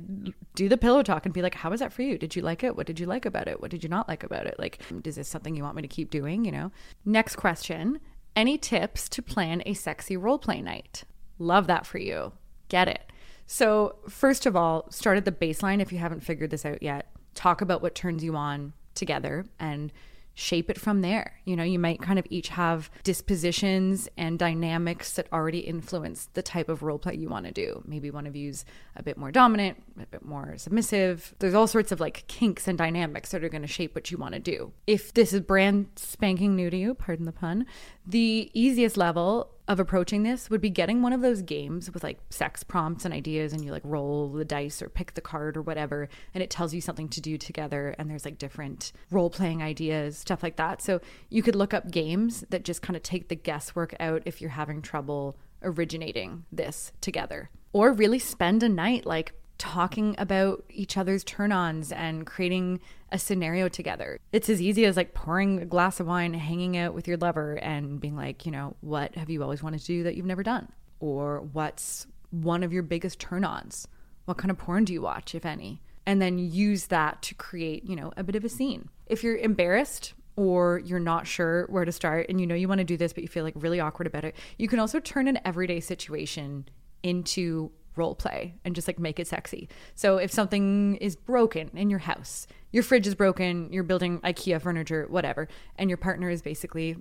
do 0.56 0.68
the 0.68 0.78
pillow 0.78 1.02
talk 1.02 1.26
and 1.26 1.34
be 1.34 1.42
like, 1.42 1.56
"How 1.56 1.70
was 1.70 1.80
that 1.80 1.94
for 1.94 2.02
you? 2.02 2.18
Did 2.18 2.36
you 2.36 2.42
like 2.42 2.64
it? 2.64 2.76
What 2.76 2.86
did 2.86 3.00
you 3.00 3.06
like 3.06 3.26
about 3.26 3.48
it? 3.48 3.62
What 3.62 3.72
did 3.72 3.82
you 3.82 3.90
not 3.90 4.10
like 4.10 4.24
about 4.24 4.46
it? 4.46 4.56
Like 4.60 4.82
is 5.06 5.16
this 5.16 5.30
something 5.30 5.56
you 5.56 5.64
want 5.64 5.78
me 5.78 5.82
to 5.82 5.88
keep 5.88 6.10
doing, 6.12 6.44
you 6.44 6.52
know?" 6.52 6.72
Next 7.06 7.38
question. 7.38 8.00
Any 8.36 8.58
tips 8.58 9.08
to 9.10 9.22
plan 9.22 9.64
a 9.66 9.74
sexy 9.74 10.18
role 10.18 10.38
play 10.38 10.62
night? 10.62 11.06
Love 11.40 11.68
that 11.68 11.86
for 11.86 12.00
you. 12.00 12.34
Get 12.68 12.88
it. 12.88 13.12
So, 13.46 13.96
first 14.08 14.46
of 14.46 14.56
all, 14.56 14.90
start 14.90 15.18
at 15.18 15.26
the 15.26 15.32
baseline 15.32 15.82
if 15.82 15.92
you 15.92 15.98
haven't 15.98 16.22
figured 16.22 16.52
this 16.52 16.66
out 16.66 16.82
yet. 16.82 17.12
Talk 17.36 17.62
about 17.62 17.82
what 17.82 17.96
turns 17.96 18.24
you 18.24 18.36
on 18.36 18.74
together 18.96 19.46
and 19.60 19.92
shape 20.36 20.70
it 20.70 20.80
from 20.80 21.02
there. 21.02 21.40
You 21.46 21.56
know, 21.56 21.64
you 21.64 21.78
might 21.78 22.02
kind 22.02 22.18
of 22.18 22.26
each 22.30 22.50
have 22.50 22.90
dispositions 23.04 24.10
and 24.18 24.40
dynamics 24.40 25.14
that 25.14 25.28
already 25.32 25.60
influence 25.60 26.30
the 26.34 26.42
type 26.42 26.70
of 26.70 26.82
role 26.82 26.98
play 26.98 27.16
you 27.16 27.30
want 27.30 27.46
to 27.46 27.52
do. 27.52 27.84
Maybe 27.86 28.10
one 28.10 28.26
of 28.26 28.36
you's 28.36 28.66
a 28.96 29.04
bit 29.04 29.18
more 29.18 29.32
dominant, 29.32 29.84
a 30.02 30.08
bit 30.08 30.26
more 30.26 30.56
submissive. 30.58 31.36
There's 31.40 31.54
all 31.54 31.68
sorts 31.68 31.92
of 31.92 32.00
like 32.00 32.26
kinks 32.28 32.68
and 32.68 32.78
dynamics 32.78 33.30
that 33.32 33.44
are 33.44 33.50
going 33.50 33.62
to 33.62 33.68
shape 33.68 33.94
what 33.94 34.10
you 34.10 34.18
want 34.18 34.34
to 34.34 34.40
do. 34.40 34.74
If 34.88 35.14
this 35.14 35.34
is 35.34 35.42
brand 35.42 35.88
spanking 35.96 36.56
new 36.56 36.70
to 36.70 36.78
you, 36.78 36.96
pardon 36.96 37.26
the 37.26 37.32
pun, 37.32 37.68
the 38.06 38.50
easiest 38.54 38.98
level 38.98 39.52
of 39.68 39.80
approaching 39.80 40.24
this 40.24 40.50
would 40.50 40.60
be 40.60 40.70
getting 40.70 41.02
one 41.02 41.14
of 41.14 41.22
those 41.22 41.42
games 41.42 41.90
with 41.92 42.04
like 42.04 42.20
sex 42.30 42.64
prompts 42.64 43.06
and 43.06 43.14
ideas 43.14 43.54
and 43.54 43.64
you 43.64 43.72
like 43.72 43.82
roll 43.86 44.30
the 44.30 44.44
dice 44.44 44.82
or 44.82 44.90
pick 44.90 45.14
the 45.14 45.22
card 45.22 45.56
or 45.56 45.62
whatever 45.62 46.10
and 46.34 46.44
it 46.44 46.50
tells 46.50 46.74
you 46.74 46.82
something 46.82 47.08
to 47.08 47.22
do 47.22 47.38
together 47.38 47.96
and 47.98 48.10
there's 48.10 48.26
like 48.26 48.38
different 48.38 48.92
role 49.10 49.30
playing 49.30 49.64
ideas 49.64 50.18
stuff 50.18 50.44
like 50.44 50.58
that. 50.58 50.82
So 50.82 51.00
you 51.30 51.42
could 51.42 51.56
look 51.56 51.74
up 51.74 51.92
games 51.92 52.44
that 52.50 52.64
just 52.64 52.82
kind 52.82 52.96
of 52.98 53.04
take 53.04 53.30
the 53.30 53.36
guesswork 53.36 53.96
out 54.00 54.24
if 54.26 54.42
you're 54.42 54.50
having 54.52 54.82
trouble 54.82 55.38
originating 55.62 56.46
this 56.52 56.92
together. 57.02 57.50
Or 57.72 57.92
really 57.92 58.20
spend 58.20 58.64
a 58.64 58.70
night 58.70 59.06
like 59.06 59.34
talking 59.58 60.16
about 60.18 60.64
each 60.70 60.98
other's 60.98 61.24
turn 61.24 61.52
ons 61.52 61.92
and 61.92 62.26
creating 62.26 62.80
a 63.12 63.20
scenario 63.20 63.70
together. 63.70 64.20
It's 64.32 64.50
as 64.50 64.62
easy 64.62 64.86
as 64.86 64.98
like 64.98 65.14
pouring 65.14 65.62
a 65.62 65.66
glass 65.66 66.00
of 66.00 66.08
wine, 66.08 66.34
hanging 66.34 66.78
out 66.78 66.94
with 66.94 67.08
your 67.08 67.18
lover, 67.18 67.56
and 67.56 68.00
being 68.00 68.16
like, 68.16 68.46
you 68.46 68.52
know, 68.52 68.76
what 68.82 69.16
have 69.16 69.30
you 69.30 69.42
always 69.44 69.64
wanted 69.64 69.80
to 69.82 69.86
do 69.86 70.04
that 70.04 70.16
you've 70.16 70.26
never 70.26 70.44
done? 70.44 70.70
Or 71.00 71.42
what's 71.54 72.08
one 72.32 72.64
of 72.64 72.74
your 72.74 72.84
biggest 72.84 73.20
turn 73.20 73.44
ons? 73.44 73.88
What 74.26 74.38
kind 74.38 74.52
of 74.52 74.58
porn 74.58 74.86
do 74.86 74.94
you 74.94 75.02
watch, 75.02 75.36
if 75.36 75.46
any? 75.46 75.82
And 76.06 76.22
then 76.22 76.38
use 76.38 76.88
that 76.88 77.22
to 77.24 77.36
create, 77.36 77.88
you 77.88 77.96
know, 77.96 78.12
a 78.18 78.24
bit 78.24 78.36
of 78.36 78.44
a 78.44 78.50
scene. 78.50 78.90
If 79.06 79.24
you're 79.24 79.38
embarrassed, 79.38 80.14
or 80.36 80.80
you're 80.80 81.00
not 81.00 81.28
sure 81.28 81.68
where 81.68 81.86
to 81.86 81.92
start 81.92 82.28
and 82.28 82.42
you 82.42 82.48
know 82.48 82.56
you 82.56 82.68
want 82.68 82.80
to 82.80 82.84
do 82.84 82.98
this 82.98 83.14
but 83.14 83.22
you 83.22 83.30
feel 83.30 83.44
like 83.44 83.54
really 83.56 83.80
awkward 83.80 84.08
about 84.08 84.26
it, 84.26 84.36
you 84.58 84.68
can 84.68 84.80
also 84.80 85.00
turn 85.00 85.28
an 85.28 85.40
everyday 85.46 85.80
situation 85.80 86.68
into 87.04 87.72
role 87.96 88.16
play 88.16 88.56
and 88.64 88.76
just 88.76 88.88
like 88.88 89.00
make 89.00 89.20
it 89.20 89.28
sexy. 89.28 89.70
So 89.96 90.18
if 90.18 90.32
something 90.32 90.96
is 90.98 91.16
broken 91.16 91.70
in 91.74 91.90
your 91.90 92.00
house, 92.00 92.48
your 92.72 92.84
fridge 92.84 93.08
is 93.08 93.16
broken, 93.16 93.72
you're 93.72 93.84
building 93.84 94.20
IKEA 94.22 94.62
furniture, 94.62 95.06
whatever, 95.10 95.48
and 95.78 95.90
your 95.90 95.98
partner 95.98 96.30
is 96.30 96.42
basically 96.42 96.98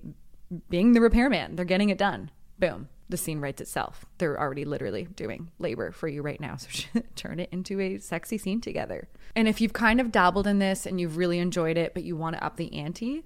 being 0.68 0.92
the 0.92 1.00
repairman, 1.00 1.56
they're 1.56 1.64
getting 1.64 1.90
it 1.90 1.98
done. 1.98 2.30
Boom. 2.58 2.88
The 3.08 3.16
scene 3.16 3.40
writes 3.40 3.60
itself. 3.60 4.06
They're 4.18 4.38
already 4.38 4.64
literally 4.64 5.04
doing 5.04 5.50
labor 5.58 5.92
for 5.92 6.08
you 6.08 6.22
right 6.22 6.40
now. 6.40 6.56
So 6.92 7.02
turn 7.16 7.40
it 7.40 7.48
into 7.52 7.80
a 7.80 7.98
sexy 7.98 8.38
scene 8.38 8.60
together. 8.60 9.08
And 9.34 9.48
if 9.48 9.60
you've 9.60 9.72
kind 9.72 10.00
of 10.00 10.12
dabbled 10.12 10.46
in 10.46 10.58
this 10.58 10.86
and 10.86 11.00
you've 11.00 11.16
really 11.16 11.38
enjoyed 11.38 11.76
it, 11.76 11.94
but 11.94 12.04
you 12.04 12.16
want 12.16 12.36
to 12.36 12.44
up 12.44 12.56
the 12.56 12.72
ante, 12.74 13.24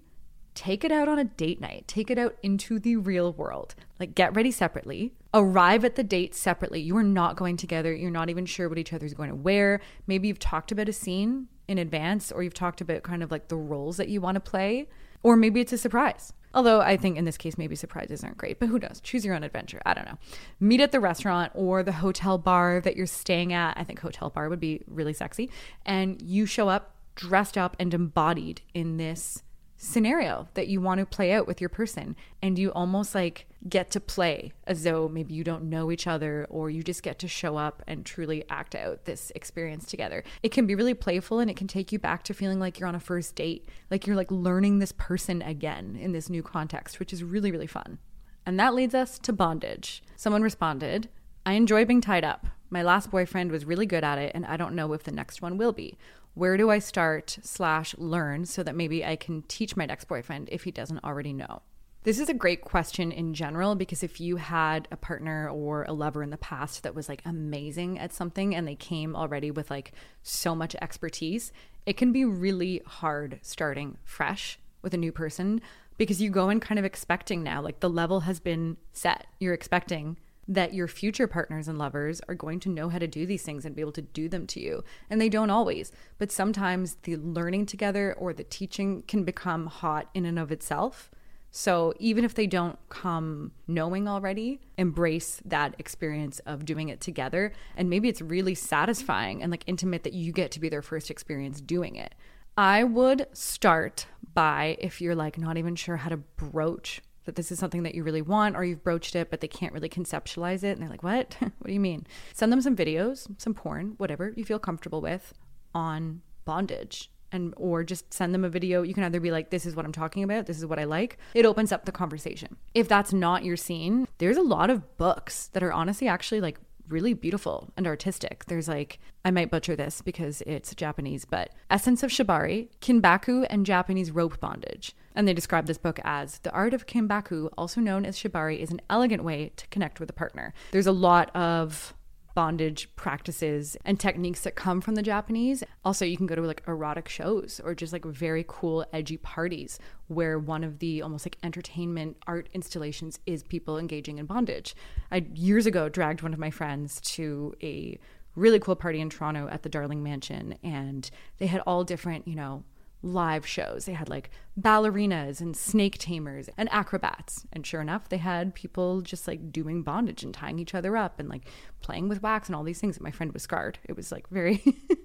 take 0.57 0.85
it 0.85 0.91
out 0.91 1.07
on 1.07 1.19
a 1.19 1.25
date 1.25 1.61
night. 1.61 1.85
Take 1.87 2.11
it 2.11 2.19
out 2.19 2.37
into 2.43 2.81
the 2.81 2.97
real 2.97 3.33
world. 3.33 3.77
Like 4.01 4.15
get 4.15 4.35
ready 4.35 4.51
separately. 4.51 5.13
Arrive 5.33 5.85
at 5.85 5.95
the 5.95 6.03
date 6.03 6.35
separately. 6.35 6.81
You 6.81 6.97
are 6.97 7.05
not 7.05 7.37
going 7.37 7.57
together. 7.57 7.95
You're 7.95 8.11
not 8.11 8.31
even 8.31 8.47
sure 8.47 8.69
what 8.69 8.79
each 8.79 8.93
other's 8.93 9.15
going 9.15 9.29
to 9.29 9.37
wear. 9.37 9.81
Maybe 10.07 10.29
you've 10.29 10.39
talked 10.39 10.73
about 10.73 10.89
a 10.89 10.93
scene 10.93 11.49
in 11.69 11.79
advance 11.79 12.33
or 12.33 12.43
you've 12.43 12.55
talked 12.55 12.81
about 12.81 13.03
kind 13.03 13.23
of 13.23 13.31
like 13.31 13.49
the 13.49 13.57
roles 13.57 13.99
that 13.99 14.09
you 14.09 14.21
want 14.21 14.35
to 14.35 14.41
play. 14.41 14.89
Or 15.23 15.37
maybe 15.37 15.61
it's 15.61 15.73
a 15.73 15.79
surprise. 15.79 16.33
Although 16.55 16.81
I 16.81 16.97
think 16.97 17.19
in 17.19 17.27
this 17.27 17.37
case, 17.37 17.59
maybe 17.59 17.77
surprises 17.77 18.25
aren't 18.25 18.39
great, 18.39 18.59
but 18.59 18.69
who 18.69 18.79
knows? 18.79 19.01
Choose 19.03 19.27
your 19.27 19.35
own 19.35 19.45
adventure. 19.45 19.83
I 19.85 19.93
don't 19.93 20.07
know. 20.07 20.17
Meet 20.59 20.81
at 20.81 20.93
the 20.93 21.01
restaurant 21.01 21.53
or 21.55 21.83
the 21.83 21.93
hotel 21.93 22.39
bar 22.39 22.81
that 22.81 22.97
you're 22.97 23.07
staying 23.07 23.53
at. 23.53 23.77
I 23.77 23.85
think 23.85 24.01
hotel 24.01 24.31
bar 24.31 24.49
would 24.49 24.61
be 24.61 24.83
really 24.87 25.13
sexy. 25.13 25.51
And 25.85 26.21
you 26.23 26.47
show 26.47 26.69
up 26.69 26.97
dressed 27.17 27.59
up 27.59 27.77
and 27.81 27.93
embodied 27.93 28.61
in 28.75 28.99
this 28.99 29.43
scenario 29.77 30.49
that 30.55 30.69
you 30.69 30.81
want 30.81 31.01
to 31.01 31.07
play 31.07 31.33
out 31.33 31.47
with 31.47 31.61
your 31.61 31.69
person 31.69 32.17
and 32.41 32.59
you 32.59 32.73
almost 32.73 33.15
like 33.15 33.47
get 33.69 33.91
to 33.91 34.01
play 34.01 34.53
as 34.67 34.85
though 34.85 35.09
maybe 35.09 35.35
you 35.35 35.45
don't 35.45 35.65
know 35.65 35.91
each 35.91 36.07
other 36.07 36.47
or 36.49 36.71
you 36.71 36.83
just 36.83 37.03
get 37.03 37.19
to 37.19 37.29
show 37.29 37.57
up 37.57 37.83
and 37.87 38.07
truly 38.07 38.45
act 38.49 38.75
out 38.75 39.05
this 39.05 39.31
experience 39.35 39.87
together. 39.87 40.25
It 40.43 40.51
can 40.51 40.67
be 40.67 40.75
really 40.75 40.95
playful 40.95 41.41
and 41.41 41.51
it 41.51 41.57
can 41.57 41.67
take 41.67 41.93
you 41.93 41.99
back 41.99 42.23
to 42.25 42.35
feeling 42.35 42.59
like 42.59 42.79
you're 42.79 42.89
on 42.89 42.95
a 42.95 43.01
first 43.01 43.35
date, 43.35 43.69
like 43.91 44.07
you're 44.07 44.17
like 44.17 44.31
learning 44.31 44.79
this 44.79 44.93
person 44.93 45.43
again 45.43 45.99
in 46.01 46.13
this 46.13 46.31
new 46.31 46.43
context, 46.43 46.99
which 46.99 47.13
is 47.13 47.23
really 47.23 47.53
really 47.53 47.67
fun. 47.67 47.99
And 48.47 48.59
that 48.61 48.75
leads 48.75 48.95
us 48.95 49.19
to 49.21 49.33
bondage. 49.33 50.03
Someone 50.15 50.43
responded, 50.43 51.09
I 51.45 51.55
enjoy 51.55 51.85
being 51.85 52.01
tied 52.01 52.25
up. 52.25 52.47
My 52.71 52.83
last 52.83 53.11
boyfriend 53.11 53.51
was 53.53 53.65
really 53.65 53.87
good 53.87 54.03
at 54.03 54.19
it, 54.19 54.33
and 54.35 54.45
I 54.47 54.57
don't 54.57 54.75
know 54.75 54.93
if 54.93 55.05
the 55.05 55.13
next 55.13 55.43
one 55.43 55.57
will 55.59 55.73
be 55.73 55.97
where 56.37 56.59
do 56.59 56.71
I 56.71 56.81
start 56.81 57.39
slash 57.43 57.95
learn 57.97 58.45
so 58.45 58.63
that 58.63 58.75
maybe 58.75 59.03
I 59.03 59.17
can 59.17 59.41
teach 59.49 59.75
my 59.75 59.87
next 59.87 60.05
boyfriend 60.05 60.51
if 60.53 60.65
he 60.65 60.71
doesn't 60.71 61.03
already 61.03 61.33
know? 61.33 61.63
This 62.03 62.21
is 62.21 62.29
a 62.29 62.35
great 62.35 62.61
question 62.61 63.11
in 63.11 63.33
general 63.33 63.75
because 63.75 64.03
if 64.03 64.21
you 64.21 64.37
had 64.37 64.87
a 64.93 64.99
partner 64.99 65.49
or 65.49 65.85
a 65.85 65.95
lover 65.95 66.23
in 66.23 66.29
the 66.29 66.37
past 66.37 66.83
that 66.83 66.95
was 66.95 67.09
like 67.09 67.23
amazing 67.25 67.99
at 67.99 68.13
something 68.13 68.55
and 68.55 68.69
they 68.69 68.75
came 68.75 69.17
already 69.17 69.51
with 69.51 69.71
like 69.71 69.93
so 70.23 70.55
much 70.55 70.77
expertise, 70.83 71.53
it 71.87 71.97
can 71.97 72.13
be 72.13 72.27
really 72.27 72.83
hard 72.85 73.39
starting 73.41 73.97
fresh 74.05 74.59
with 74.83 74.93
a 74.93 74.99
new 74.99 75.13
person 75.13 75.63
because 75.97 76.21
you 76.21 76.29
go 76.29 76.51
in 76.51 76.61
kind 76.61 76.79
of 76.79 76.85
expecting 76.85 77.43
now, 77.43 77.63
like 77.63 77.81
the 77.81 77.89
level 77.89 78.21
has 78.21 78.41
been 78.41 78.77
set. 78.93 79.27
You're 79.41 79.55
expecting 79.55 80.19
that 80.49 80.75
your 80.75 80.89
future 80.89 81.27
partners 81.27 81.69
and 81.69 81.79
lovers 81.79 82.21
are 82.29 82.35
going 82.35 82.61
to 82.61 82.69
know 82.69 82.89
how 82.89 82.99
to 82.99 83.07
do 83.07 83.27
these 83.27 83.43
things 83.43 83.65
and 83.65 83.75
be 83.75 83.81
able 83.81 83.93
to 83.93 84.03
do 84.03 84.29
them 84.29 84.47
to 84.47 84.61
you. 84.61 84.85
And 85.11 85.21
they 85.21 85.29
don't 85.29 85.51
always, 85.51 85.93
but 86.19 86.31
sometimes 86.31 86.97
the 87.03 87.17
learning 87.17 87.67
together 87.67 88.15
or 88.15 88.33
the 88.33 88.45
teaching 88.45 89.03
can 89.09 89.25
become 89.25 89.67
hot 89.67 90.09
in 90.15 90.25
and 90.25 90.39
of 90.39 90.53
itself. 90.53 91.11
So 91.51 91.95
even 91.99 92.25
if 92.25 92.35
they 92.35 92.47
don't 92.47 92.79
come 92.91 93.53
knowing 93.67 94.07
already, 94.07 94.61
embrace 94.77 95.41
that 95.45 95.75
experience 95.79 96.39
of 96.41 96.65
doing 96.65 96.91
it 96.91 97.01
together. 97.01 97.53
And 97.77 97.89
maybe 97.89 98.09
it's 98.09 98.21
really 98.21 98.55
satisfying 98.55 99.43
and 99.43 99.51
like 99.51 99.65
intimate 99.67 100.05
that 100.05 100.13
you 100.13 100.33
get 100.33 100.51
to 100.53 100.61
be 100.61 100.69
their 100.69 100.83
first 100.83 101.11
experience 101.11 101.61
doing 101.61 101.97
it. 101.97 102.15
I 102.59 102.85
would 102.85 103.27
start 103.33 104.07
by 104.35 104.77
if 104.81 105.01
you're 105.01 105.15
like 105.15 105.39
not 105.39 105.57
even 105.57 105.77
sure 105.77 105.97
how 105.97 106.11
to 106.11 106.17
broach 106.17 107.01
that 107.27 107.37
this 107.37 107.53
is 107.53 107.59
something 107.59 107.83
that 107.83 107.95
you 107.95 108.03
really 108.03 108.23
want 108.23 108.57
or 108.57 108.65
you've 108.65 108.83
broached 108.83 109.15
it 109.15 109.31
but 109.31 109.41
they 109.41 109.49
can't 109.49 109.73
really 109.73 109.89
conceptualize 109.89 110.63
it 110.65 110.71
and 110.71 110.83
they're 110.83 110.89
like 110.89 111.03
what? 111.03 111.37
What 111.41 111.69
do 111.69 111.73
you 111.73 111.81
mean? 111.81 112.07
Send 112.33 112.53
them 112.53 112.61
some 112.61 112.77
videos 112.77 113.29
some 113.39 113.55
porn 113.55 113.95
whatever 113.99 114.33
you 114.37 114.45
feel 114.45 114.59
comfortable 114.59 115.01
with 115.01 115.35
on 115.75 116.23
bondage 116.45 117.11
and 117.33 117.53
or 117.57 117.83
just 117.83 118.15
send 118.15 118.33
them 118.33 118.45
a 118.45 118.49
video. 118.49 118.83
You 118.83 118.95
can 118.95 119.05
either 119.05 119.21
be 119.21 119.31
like 119.31 119.51
this 119.51 119.67
is 119.67 119.77
what 119.77 119.85
i'm 119.85 119.93
talking 119.93 120.23
about. 120.23 120.47
This 120.47 120.59
is 120.59 120.67
what 120.67 120.79
i 120.79 120.85
like. 120.85 121.19
It 121.35 121.45
opens 121.45 121.73
up 121.73 121.85
the 121.85 121.93
conversation. 121.93 122.57
If 122.75 122.89
that's 122.89 123.13
not 123.13 123.45
your 123.45 123.57
scene 123.57 124.09
there's 124.19 124.37
a 124.37 124.43
lot 124.43 124.71
of 124.71 124.97
books 124.97 125.49
that 125.49 125.63
are 125.63 125.73
honestly 125.73 126.09
actually 126.09 126.41
like 126.41 126.59
really 126.89 127.15
beautiful 127.15 127.73
and 127.77 127.87
artistic. 127.87 128.45
There's 128.47 128.69
like, 128.69 128.99
I 129.25 129.31
might 129.31 129.51
butcher 129.51 129.77
this 129.77 130.03
because 130.03 130.43
it's 130.47 130.75
Japanese, 130.75 131.25
but 131.25 131.51
Essence 131.71 132.03
of 132.03 132.11
Shibari, 132.11 132.69
Kinbaku, 132.81 133.47
and 133.51 133.67
Japanese 133.67 134.11
Rope 134.11 134.41
Bondage. 134.41 134.95
And 135.17 135.27
they 135.27 135.35
describe 135.35 135.67
this 135.67 135.79
book 135.79 135.99
as 136.05 136.39
the 136.41 136.53
art 136.53 136.75
of 136.75 136.87
Kinbaku, 136.87 137.49
also 137.57 137.81
known 137.81 138.05
as 138.05 138.19
Shibari, 138.19 138.59
is 138.59 138.71
an 138.71 138.83
elegant 138.91 139.25
way 139.25 139.51
to 139.57 139.67
connect 139.69 139.99
with 139.99 140.11
a 140.11 140.13
partner. 140.13 140.53
There's 140.71 140.87
a 140.87 140.93
lot 140.93 141.35
of 141.35 141.95
bondage 142.35 142.95
practices 142.97 143.79
and 143.87 143.99
techniques 143.99 144.43
that 144.43 144.55
come 144.55 144.83
from 144.83 144.95
the 144.95 145.03
Japanese. 145.03 145.65
Also, 145.87 146.05
you 146.05 146.19
can 146.19 146.27
go 146.27 146.35
to 146.35 146.43
like 146.43 146.63
erotic 146.69 147.09
shows 147.09 147.63
or 147.65 147.75
just 147.75 147.95
like 147.95 148.05
very 148.05 148.45
cool, 148.47 148.85
edgy 148.93 149.17
parties 149.17 149.79
where 150.09 150.39
one 150.39 150.63
of 150.63 150.81
the 150.81 151.01
almost 151.01 151.25
like 151.25 151.39
entertainment 151.43 152.19
art 152.27 152.51
installations 152.53 153.19
is 153.25 153.43
people 153.43 153.79
engaging 153.79 154.19
in 154.19 154.27
bondage. 154.27 154.77
I 155.11 155.27
years 155.35 155.65
ago 155.65 155.89
dragged 155.89 156.21
one 156.21 156.35
of 156.35 156.39
my 156.39 156.51
friends 156.51 157.01
to 157.13 157.55
a 157.63 157.99
really 158.35 158.61
cool 158.61 158.77
party 158.77 159.01
in 159.01 159.09
Toronto 159.09 159.49
at 159.51 159.63
the 159.63 159.71
Darling 159.71 160.03
Mansion, 160.03 160.59
and 160.63 161.11
they 161.39 161.47
had 161.47 161.63
all 161.67 161.85
different, 161.85 162.29
you 162.29 162.35
know, 162.35 162.65
live 163.03 163.47
shows. 163.47 163.85
They 163.85 163.93
had 163.93 164.09
like 164.09 164.31
ballerinas 164.61 165.41
and 165.41 165.57
snake 165.57 165.99
tamers 165.99 166.49
and 166.57 166.69
acrobats. 166.73 167.47
And 167.53 167.67
sure 167.67 167.81
enough, 167.81 168.09
they 168.09 168.17
had 168.19 168.55
people 168.55 169.01
just 169.01 169.29
like 169.29 169.53
doing 169.53 169.83
bondage 169.83 170.23
and 170.23 170.35
tying 170.35 170.59
each 170.59 170.75
other 170.75 170.97
up 170.97 171.21
and 171.21 171.29
like 171.29 171.47
playing 171.81 172.09
with 172.09 172.23
wax 172.23 172.49
and 172.49 172.57
all 172.57 172.65
these 172.65 172.81
things. 172.81 172.97
And 172.97 173.05
my 173.05 173.11
friend 173.11 173.33
was 173.33 173.43
scarred. 173.43 173.79
It 173.85 173.97
was 173.97 174.11
like 174.11 174.29
very 174.29 174.63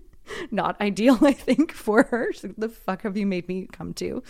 not 0.51 0.79
ideal, 0.81 1.19
I 1.21 1.33
think, 1.33 1.71
for 1.71 2.03
her. 2.03 2.31
Like, 2.43 2.55
the 2.57 2.69
fuck 2.69 3.03
have 3.03 3.17
you 3.17 3.25
made 3.25 3.47
me 3.47 3.67
come 3.71 3.93
to? 3.95 4.23